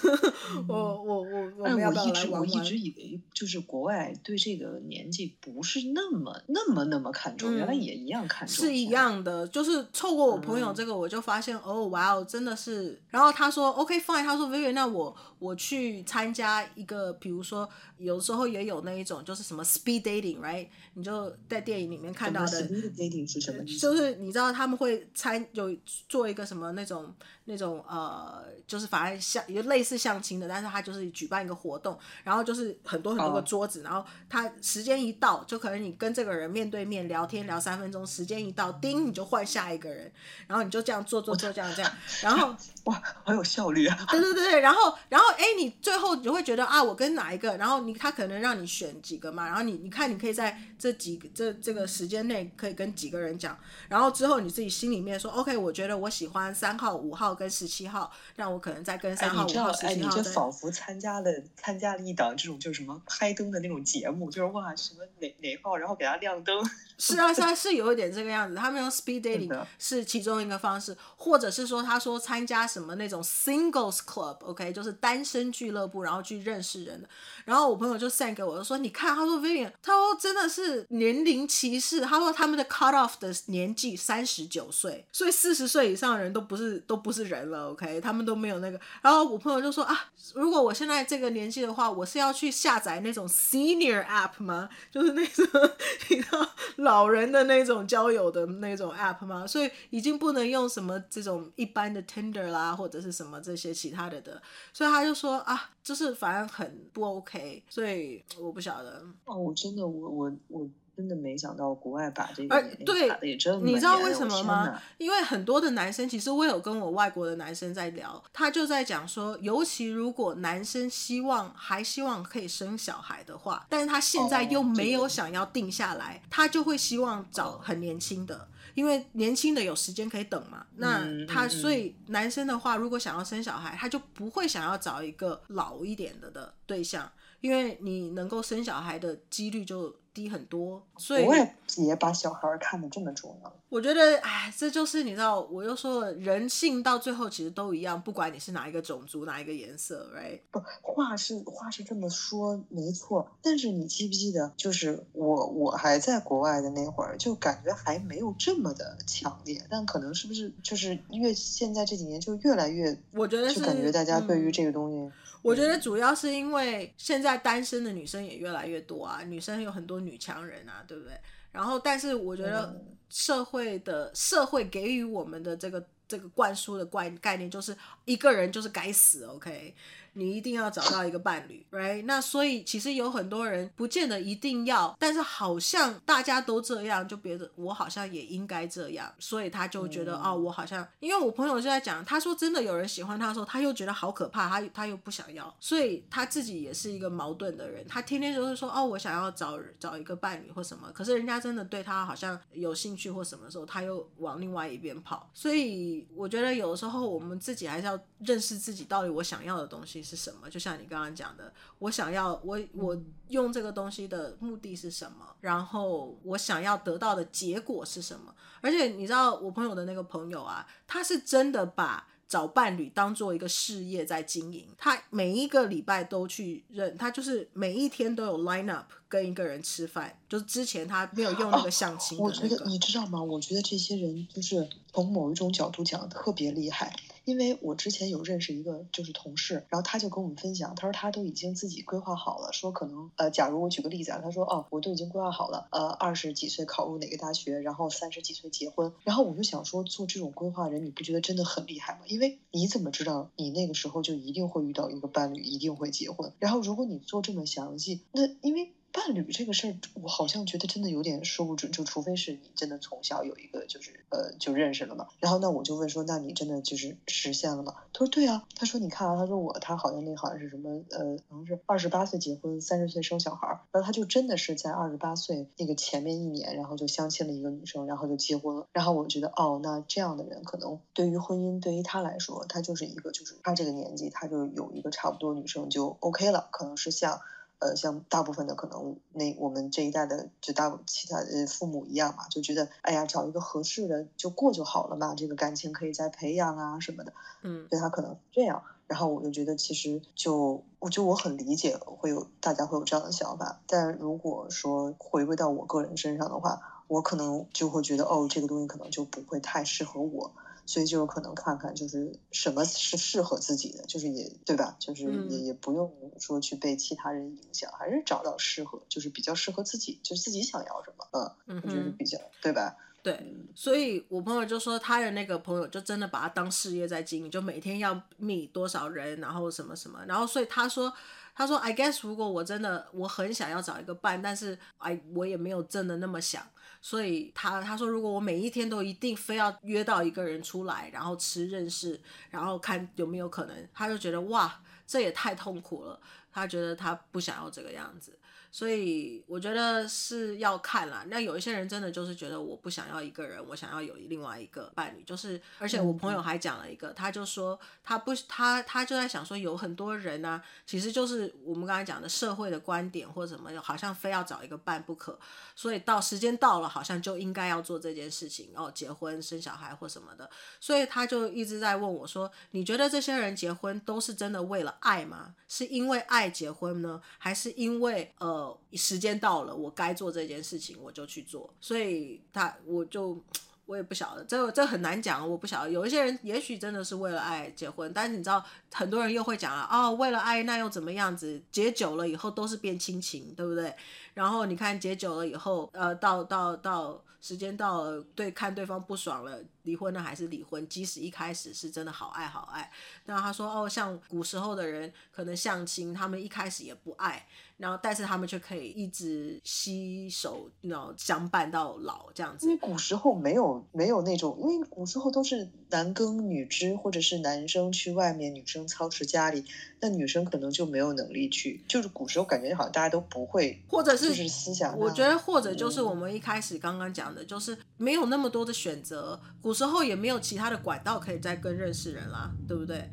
[0.68, 2.42] 我我我我们要不要来玩玩？
[2.42, 8.66] 我一直以为就是国外对这个年纪不是那么那么那么看重，原来也一样看重。
[8.66, 13.02] 是一样的，就是透过我朋友这个，我就发现哦，哇哦，真的是。
[13.10, 20.68] 然后他说：“OK fine。”他说：“Vivian，那我我去参加一个，比如说有时候也有那一种，就是什么 speed dating，right？
[20.96, 23.64] 你就在电影里面看到的 speed dating 是什么？
[23.80, 25.69] 就是你知道他们会参有。”
[26.08, 27.14] 做一个什么那种
[27.46, 40.12] 那种呃，就是反而像也类似相亲的，但是他就是举办一个活动，然后就是很多很多个桌子，然后他时间一到，就可能你跟这个人面对面聊天聊三分钟，时间一到，叮，你就换下一个人，
[40.48, 41.92] 然后你就这样做做做这样这样，
[42.22, 42.56] 然后
[42.90, 44.06] 哇，好有效率啊！
[44.10, 47.56] 对对对对，然后然后哎，你最后你会觉得啊，我跟哪一个？
[47.58, 53.56] 然后你他可能让你选几个嘛，然后你你看你可以在这几个这这个时间内可以跟几个人讲，
[53.88, 55.60] 然后之后你自己心里面说 OK。
[55.60, 59.92] 我觉得我喜欢三号、五号跟十七号，那我可能再跟三号、五号、十七号。
[59.92, 66.64] 哎，你这仿佛参加了参加了一档这种就是什么拍灯的那种节目，就是哇什么哪哪号，然后给他亮灯。
[67.00, 68.56] 是啊，是啊，是有一点这个样子。
[68.56, 77.08] 他们用 speed dating 是其中一个方式，或者是说他说参加什么那种 singles club，OK，就是单身俱乐部，然后去认识人的。
[77.46, 88.80] 然后我朋友就 send 给我，就说你看，他说 Vivian，他说真的是年龄歧视，他说他们的 cut off 的年纪三十九岁，所以四十岁以上的人都不是都不是人了，OK，他们都没有那个。
[89.02, 94.70] 然后我朋友就说啊，如果我现在这个年纪的话，我是要去下载那种 senior app 吗？
[94.92, 95.46] 就是那种
[96.10, 96.48] 你知道
[96.90, 99.46] 老人的那种交友的那种 app 吗？
[99.46, 104.42] 所以已经不能用什么这种一般的 Tinder 啦，或者是什么这些其他的的。
[104.74, 109.04] 所以他就说啊，就是反正很不 OK，所以我不晓得。
[109.26, 110.68] 哦，我真的，我我我。
[111.00, 114.82] 真的没想到国外把这个年龄卡的也这么严，你知道为什么吗？
[114.98, 130.66] 因为很多的男生，其实我有跟我外国的男生在聊，他就在讲说，尤其如果男生希望还希望可以生小孩的话，但是他现在又没有想要定下来，哦、他就会希望找很年轻的，因为年轻的有时间可以等嘛。
[130.76, 139.96] 那他所以男生的话，如果想要生小孩，他就不会想要找一个老一点的的对象，因为你能够生小孩的几率就。
[140.20, 143.54] 低很多，所以我也也把小孩看得这么重要。
[143.70, 150.40] 我觉得，哎，这就是你知道，我又说了，人性到最后其实都一样，不管你是哪一个种族、哪一个颜色，right？
[150.52, 153.30] 不，话是话是这么说，没错。
[153.42, 159.64] 但是你记不记得，就是我我还在国外的那会儿，就感觉还没有这么的强烈。
[159.70, 164.98] 但可能是不是就是越现在这几年就越来越，我觉得就感觉大家对于这个东西。
[164.98, 165.12] 嗯
[165.42, 171.14] 我觉得主要是因为现在单身的女生也越来越多啊，女生有很多女强人啊，对不对？
[171.52, 172.80] 然后，但是我觉得
[173.10, 177.76] 社会的社会给予我们的这个这个灌输的概概念就是
[178.06, 179.74] 一个人就是该死，OK。
[180.14, 182.04] 你一定要找到一个伴侣，right？
[182.06, 210.50] 那所以其实有很多人不见得一定要，但是好像大家都这样，就别的我好像也应该这样，所以他就觉得、嗯、哦，我好像，因为我朋友就在讲，他说真的有人喜欢他的时候，他又觉得好可怕，他他又不想要，所以他自己也是一个矛盾的人，他天天就是说哦，我想要找找一个伴侣或什么，可是人家真的对他好像有兴趣或什么的时候，他又往另外一边跑，所以我觉得有时候我们自己还是要认识自己到底我想要的东西是什么？
[210.50, 212.98] 就像你刚刚讲的，我想要我我
[213.28, 215.26] 用这个东西的目的是什么？
[215.42, 218.34] 然后我想要得到的结果是什么？
[218.62, 224.68] 而且你知道，我朋友的那个朋友啊，他是真的把找伴侣当做一个事业在经营。
[224.78, 230.16] 他每一个礼拜都去认，他就是每一天都有 line up 跟一个人吃饭。
[230.28, 232.30] 就是之前他没有用那个相亲那个。
[232.30, 233.24] 我觉得你知道吗？
[233.24, 236.94] 我觉得这些人就是从某一种角度讲特别厉害。
[237.30, 252.00] 因为我之前有认识一个就是同事，然后他就跟我们分享，他说他都已经自己规划好了，说可能呃，假如我举个例子啊，他说哦，我都已经规划好了，呃，二十几岁考入哪个大学，然后三十几岁结婚，然后我就想说，做这种规划人，你不觉得真的很厉害吗？
[252.08, 256.34] 因为你怎么知道你那个时候就一定会遇到一个伴侣，一定会结婚？
[256.40, 258.74] 然后如果你做这么详细，那因为。
[259.00, 265.08] 伴侣这个事儿，我好像觉得真的有点说不准，就除非是你真的从小有一个就是呃就认识了嘛。
[265.20, 267.76] 然后那我就问说，那你真的就是实现了吗？
[267.94, 268.44] 他说对啊。
[268.56, 273.62] 他说你看啊，他说我他好像那好像是什么呃，可能是二十八岁结婚，三十岁生小孩儿。
[273.72, 278.68] 然后他就真的是在二十八岁那个前面一年，然后就相亲了一个女生，然后就结婚了。
[278.74, 287.22] 然后我觉得哦，那这样的人可能对于婚姻对于他来说，他就是一个就是他这个年纪他就有一个差不多女生就 OK 了，可能是像。
[287.60, 298.64] 呃，像大部分的可能，那我们这一代的就大其他呃父母一样嘛，就觉得哎呀，找一个合适的就过就好了嘛，这个感情可以再培养啊什么的，嗯，所以他可能这样。
[298.88, 310.32] 然后我就觉得，其实就我就我很理解会有大家会有这样的想法，但如果说回归到我个人身上的话，我可能就会觉得，哦，这个东西可能就不会太适合我。
[310.70, 314.76] 所以就有可能看看，就是什么是适合自己的，就是也对吧？
[314.78, 322.78] 就是也也不用说去被其他人影响，还是找到适合，就是比较适合自己，就是自己想要什么，嗯，我觉得比较对吧？
[323.02, 330.94] 对，所以我朋友就说，他的那个朋友就真的把他当事业在经营，就每天要 meet 多少人，然后什么什么，然后所以他说，
[331.34, 336.46] 他说，I guess 如果我真的我很想要找一个伴，但是哎，我也没有真的那么想。
[336.82, 342.00] 所以他他说，如果我每一天都一定非要约到一个人出来，然后吃认识，
[342.30, 346.00] 然后看有没有可能，他就觉得哇，这也太痛苦了。
[346.32, 348.18] 他觉得他不想要这个样子，
[348.52, 351.06] 所以我觉得是要看啦。
[351.08, 355.04] 那有一些人真的就是觉得我不想要一个人，我想要有另外一个伴侣。
[355.04, 365.20] 就是，而且我朋友还讲了一个，他就说他不，他他就在想说，有很多人呢、啊，其实就是我们刚才讲的社会的观点或者什么，好像非要找一个伴不可。
[365.56, 370.28] 所以到时间到了，好像就应该要做这件事情，哦，结婚生小孩或什么的。
[370.60, 375.36] 所以他就一直在问我说，你觉得这些人结婚都是真的为了爱吗？
[375.48, 378.39] 是因为爱结婚呢，还是因为呃？
[378.74, 381.54] 时间到了，我该做这件事情，我就去做。
[381.60, 383.18] 所以他，我就
[383.66, 385.70] 我也不晓得，这这很难讲，我不晓得。
[385.70, 391.40] 有一些人也许真的是为了爱结婚，但是你知道，很多人又会讲啊，哦，为了爱那又怎么样子？
[391.52, 393.76] 结久了以后都是变亲情，对不对？
[394.16, 400.68] 然后你看结久了以后，呃，到到到时间到了，对，看对方不爽了，离婚了还是离婚？
[400.68, 402.72] 即使一开始是真的好爱好爱，
[403.06, 407.28] 那他说哦，像古时候的人可能相亲，他们一开始也不爱。
[407.60, 412.48] 然后，但是他们却可以一直携手，然后相伴到老这样子。
[412.48, 419.44] 因为古时候没有没有那种，因为古时候都是男耕女织，或者是男生去外面，女生操持家里，
[419.82, 421.62] 那女生可能就没有能力去。
[421.68, 424.80] 就是古时候感觉好像大家都不会，或者是就是思想。
[424.80, 429.20] 我觉得或者就是我们一开始刚刚讲的，就是没有那么多的选择。
[429.42, 432.90] 古时候也没有其他的管道可以再跟认识人啦，对不对？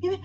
[0.00, 0.20] 因为。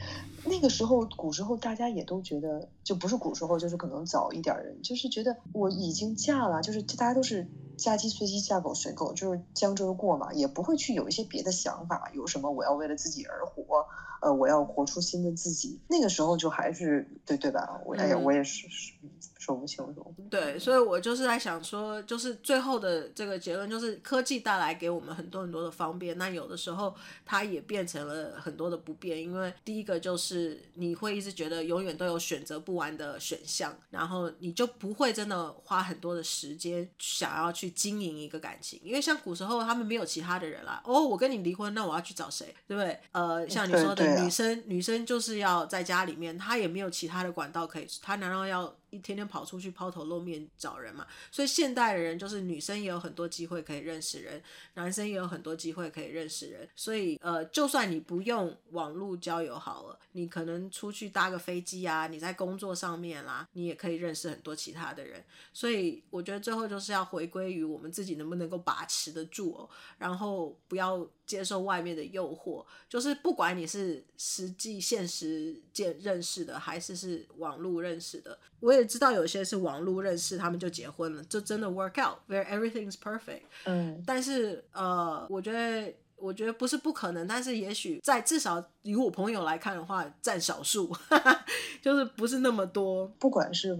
[0.47, 7.47] 那个时候，古时候大家也都觉得，就不是古时候，就是可能早一点人，就是觉得我已经嫁了，就是大家都是
[7.79, 13.87] 嫁鸡随鸡，嫁狗随狗，就是将就着过嘛，也不会去有一些别的想法，有什么我要为了自己而活，
[14.21, 15.79] 呃，我要活出新的自己。
[15.87, 17.81] 那个时候就还是对对吧？
[17.83, 18.93] 我哎呀，我也是是。
[19.01, 19.09] 嗯
[19.45, 20.15] 说不清楚。
[20.27, 29.21] 对，所以我就是在想说，就是最后的这个结论就是，科技带来给我们很多很多的方便，那有的时候它也变成了很多的不便。
[29.21, 38.79] 因为第一个就是你会一直觉得永远都有选择不完的选项，然后你就不会真的花很多的时间想要去经营一个感情。
[38.83, 42.55] 因为像古时候他们没有其他的人啦，哦，我跟你离婚，那我要去找谁？
[42.67, 42.99] 对不对？
[43.11, 48.73] 呃，像你说的，女生女生就是要在家里面，她也没有其他的管道可以，她难道要？
[48.95, 54.41] 一天天跑出去抛头露面找人嘛，所以现代的人就是女生也有很多机会可以认识人，
[54.75, 56.67] 男生也有很多机会可以认识人。
[56.75, 65.23] 所以呃，就算你不用网络交友好了，你可能出去搭个飞机啊，你在工作上面啦，你也可以认识很多其他的人。
[65.51, 72.65] 所以我觉得最后就是要回归于我们自己能不能够把持得住哦，然后不要接受外面的诱惑。
[72.89, 78.85] 就是不管你是实际现实见认识的，还是是网络认识的，我也。
[78.95, 83.41] 知道有些是网络认识，他们就结婚了，就真的 work out，where everything is perfect。
[83.65, 90.95] 嗯，但是呃，我觉得我觉得不是不可能，但是也许在至少以我朋友来看的话，占少数，
[91.81, 93.05] 就是不是那么多。
[93.19, 93.73] 不管是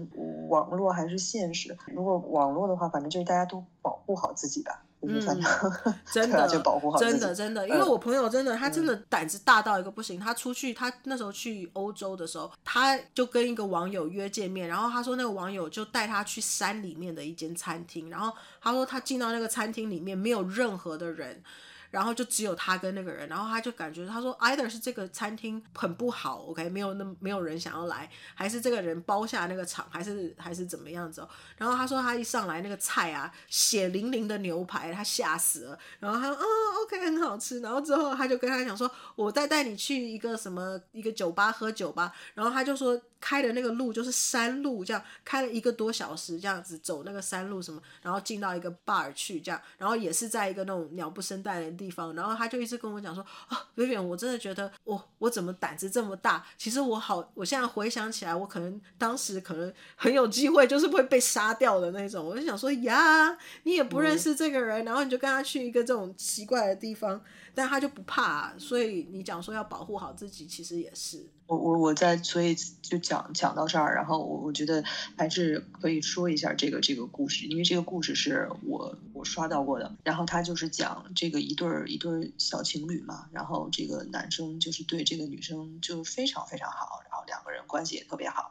[0.50, 4.84] 网络还是现实，如果网络的话，反正就是大家都保护好自己吧。
[5.08, 5.20] 嗯，
[6.12, 10.18] 真的，就保护好真的真的，因为我朋友真的，他真的胆子大到一个不行。
[10.18, 21.42] 他出去，他那时候去欧洲的时候，他就跟一个网友约见面，然后他说那个网友就带他去山里面的一间餐厅，然后他说他进到那个餐厅里面没有任何的人。
[21.90, 31.28] 然后就只有他跟那个人，然后他就感觉他说，either 是这个餐厅很不好，OK，没有那没有人想要来，还是这个人包下那个场，还是还是怎么样子哦。
[31.56, 35.78] 然后他说他一上来那个菜啊，血淋淋的牛排，他吓死了。
[36.00, 36.44] 然后他说，哦
[36.82, 37.60] ，OK，很好吃。
[37.60, 42.12] 然后之后他就跟他讲说，我再带你去一个什么一个酒吧喝酒吧。
[42.34, 43.00] 然后他就说。
[43.18, 56.44] 开的那个路就是山路，这样开了一个多小时，这样子走那个山路什么，然后进到一个 bar 去，这样，然后也是在一个那种鸟不生蛋的地方，然后他就一直跟我讲说，啊，Vivian，我真的觉得我我怎么胆子这么大？
[56.56, 62.24] 其实我好，我现在回想起来，我可能当时可能很有机会，就是会被杀掉的那种。
[62.24, 67.20] 我就想说呀，你也不认识这个人，然后你就跟他去一个这种奇怪的地方。
[67.54, 71.26] 但他就不怕啊，所以你讲说要保护好自己，其实也是。
[71.46, 74.82] 我我我在，所以就讲讲到这儿，然后我我觉得
[75.16, 79.94] 还是可以说一下这个这个故事，因为这个故事是我我刷到过的。
[80.02, 88.50] 然后他就是讲这个一对儿一对儿小情侣嘛，然后这个男生就是对这个女生就非常非常好，然后两个人关系也特别好，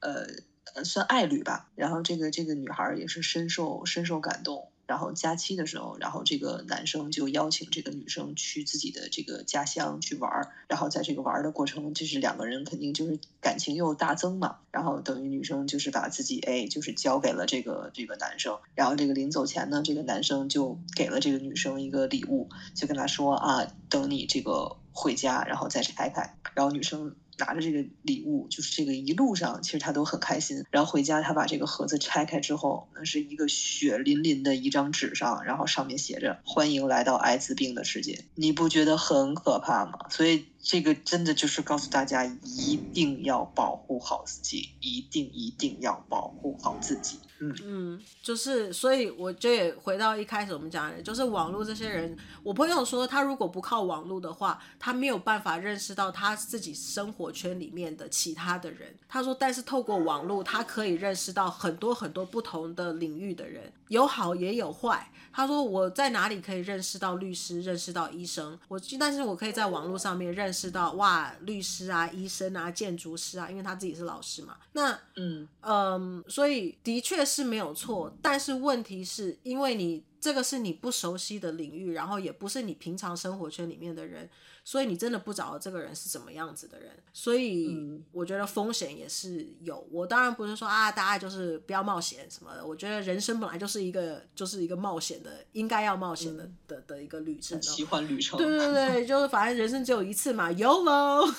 [0.00, 0.26] 呃
[0.74, 1.70] 呃算爱侣吧。
[1.74, 4.70] 然后这个这个女孩也是深受深受感动。
[4.86, 14.58] 然后假期的时候，然后这个男生就邀请这个女生去自己的这个家乡去玩儿，然后在这个玩儿的过程，就是两个人肯定就是感情又大增嘛。
[14.70, 18.58] 然后等于女生就是把自己哎，就是交给了这个这个男生。
[18.74, 26.36] 然后这个临走前呢，这个男生就给了这个女生一个礼物，就跟她说啊，等你这个回家，然后再拆开。
[26.54, 30.64] 然后女生拿着这个礼物，就是这个一路上其实他都很开心。
[30.70, 40.06] 然后回家，他把这个盒子拆开之后，那是一个血淋淋的一张纸上，然后上面写着“欢迎来到艾滋病的世界”，你不觉得很可怕吗？
[40.10, 40.46] 所以。
[40.66, 47.18] 这个真的就是告诉大家，一定要保护好自己，一定一定要保护好自己。
[47.40, 58.94] 嗯，就是，所以我就也回到一开始我们讲的，就是网络这些人，我朋友说，他如果不靠网络的话，他没有办法认识到他自己生活圈里面的其他的人。
[59.08, 65.10] 他说，但是透过网络，他可以认识到很多很多不同的领域的人，有好也有坏。
[65.34, 68.56] 他说，我在哪里可以认识到律师，认识到医生？
[68.68, 74.56] 我但是我可以在网络上面认识到哇，律师啊，医生啊，建筑师啊，因为他自己是老师嘛。
[74.72, 84.30] 那嗯嗯，所以的确是没有错，但是问题是因为你这个是你不熟悉的领域，然后也不是你平常生活圈里面的人。
[84.66, 89.86] 所以你真的不知道这个人是怎么样子的人，所以我觉得风险也是有。
[89.90, 92.66] 我当然不是说啊，大家就是不要冒险什么的。
[92.66, 98.38] 我觉得人生本来就是一个就是一个冒险的，应该要冒险的的的一个旅程，奇幻旅程。
[98.38, 101.30] 对对对， 就是反正人生只有一次嘛，YOLO。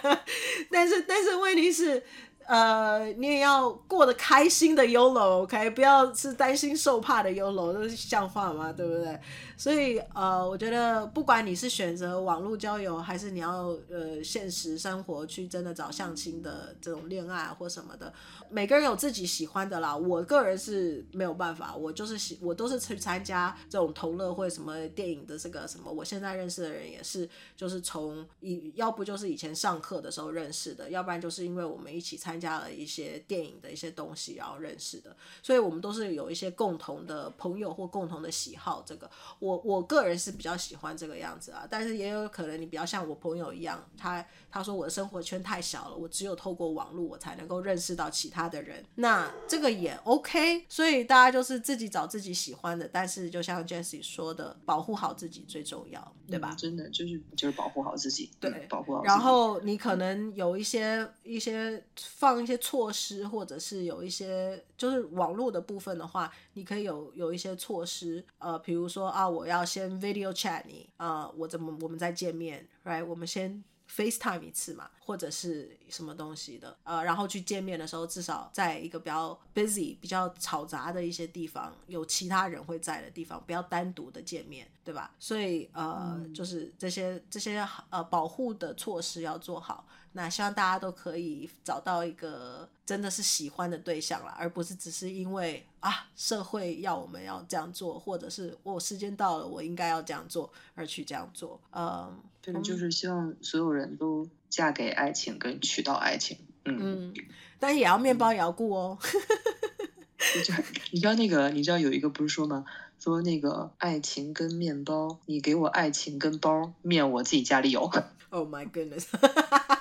[0.70, 2.02] 但是但是问题是。
[2.46, 8.72] 呃，你也要过得开心的 YOLO，OK，不要是担心受怕的 YOLO，这是像话吗？
[8.72, 9.18] 对不对？
[9.56, 18.12] 所以呃，我觉得不管你是选择网络交友，还是你要呃现实生活去真的找相亲的这种恋爱或什么的，
[18.48, 19.96] 每个人有自己喜欢的啦。
[19.96, 25.90] 我个人是没有办法，我就是喜，我都是去参加这种同乐会，什么电影的这个什么。
[25.90, 32.36] 我现在认识的人也是，就是从以要不就是以前上课的时候认识的，要不然就是因为我们一起参。
[32.36, 38.84] 参加了一些电影的一些东西，然后认识的，所以我们都是有一些共同的朋友或共同的喜好。
[38.86, 39.10] 这个
[39.46, 50.64] 我我个人是比较喜欢这个样子啊，但是也有可能你比较像我朋友一样，他他说我的生活圈太小了，我只有透过网络我才能够认识到其他的人，那这个也 OK。
[50.68, 56.50] 所以大家就是自己找自己喜欢的，但是就像 Jessie 说的，保护好自己最重要，对吧？
[56.52, 59.04] 嗯、真的就是就是保护好自己，对，保护好。
[59.04, 61.84] 然后你可能有一些一些。
[62.16, 73.04] 放一些措施，或者是有一些就是网络的部分的话，你可以有有一些措施，呃，比如说啊，我要先 video chat 你，啊、呃，我怎么我们再见面，right？
[73.04, 85.12] 我们先 FaceTime 一次嘛，或者是什么东西的，呃，然后去见面的时候，至少在一个比较 busy、比较嘈杂的一些地方，有其他人会在的地方，不要单独的见面，对吧？
[85.18, 89.86] 所以呃，嗯、就是这些这些呃保护的措施要做好。
[90.16, 101.60] 那希望大家都可以找到一个真的是喜欢的对象了，而不是只是因为啊社会要我们要这样做，或者是我时间到了我应该要这样做而去这样做。
[101.70, 106.38] 嗯，对，就是希望所有人都嫁给爱情跟娶到爱情。
[106.64, 107.14] 嗯，嗯，
[107.58, 108.98] 但是也要面包也要顾哦。
[110.92, 111.50] 你知道那个？
[111.50, 112.64] 你知道有一个不是说吗？
[112.98, 117.90] 说那个爱情跟面包，你给我爱情跟包，面我自己家里有。
[118.30, 119.06] Oh my goodness！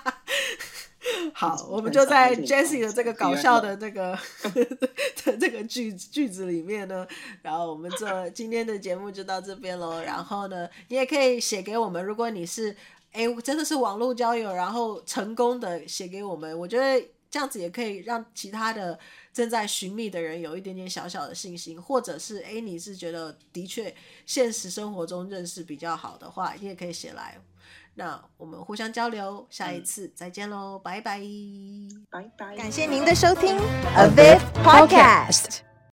[1.37, 4.17] 好，我们就在 Jessie 的这个搞笑的这个
[5.25, 7.05] 的这个句句子里面呢，
[7.41, 10.01] 然后我们做今天的节目就到这边喽。
[10.01, 12.73] 然后呢，你也可以写给我们，如果你是
[13.11, 18.97] 哎真的是网络交友，然后成功的写给我们，我觉得这样子也可以让其他的
[19.33, 23.93] 正在寻觅的人有一点点小小的信心，或者是哎你是觉得的确
[24.25, 27.37] 现实生活中认识比较好的话，你也可以写来。
[27.97, 31.19] 那我们互相交流，下一次再见喽，拜拜，
[32.11, 33.57] 拜拜，感谢您的收听
[33.95, 35.74] ，A Viv Podcast。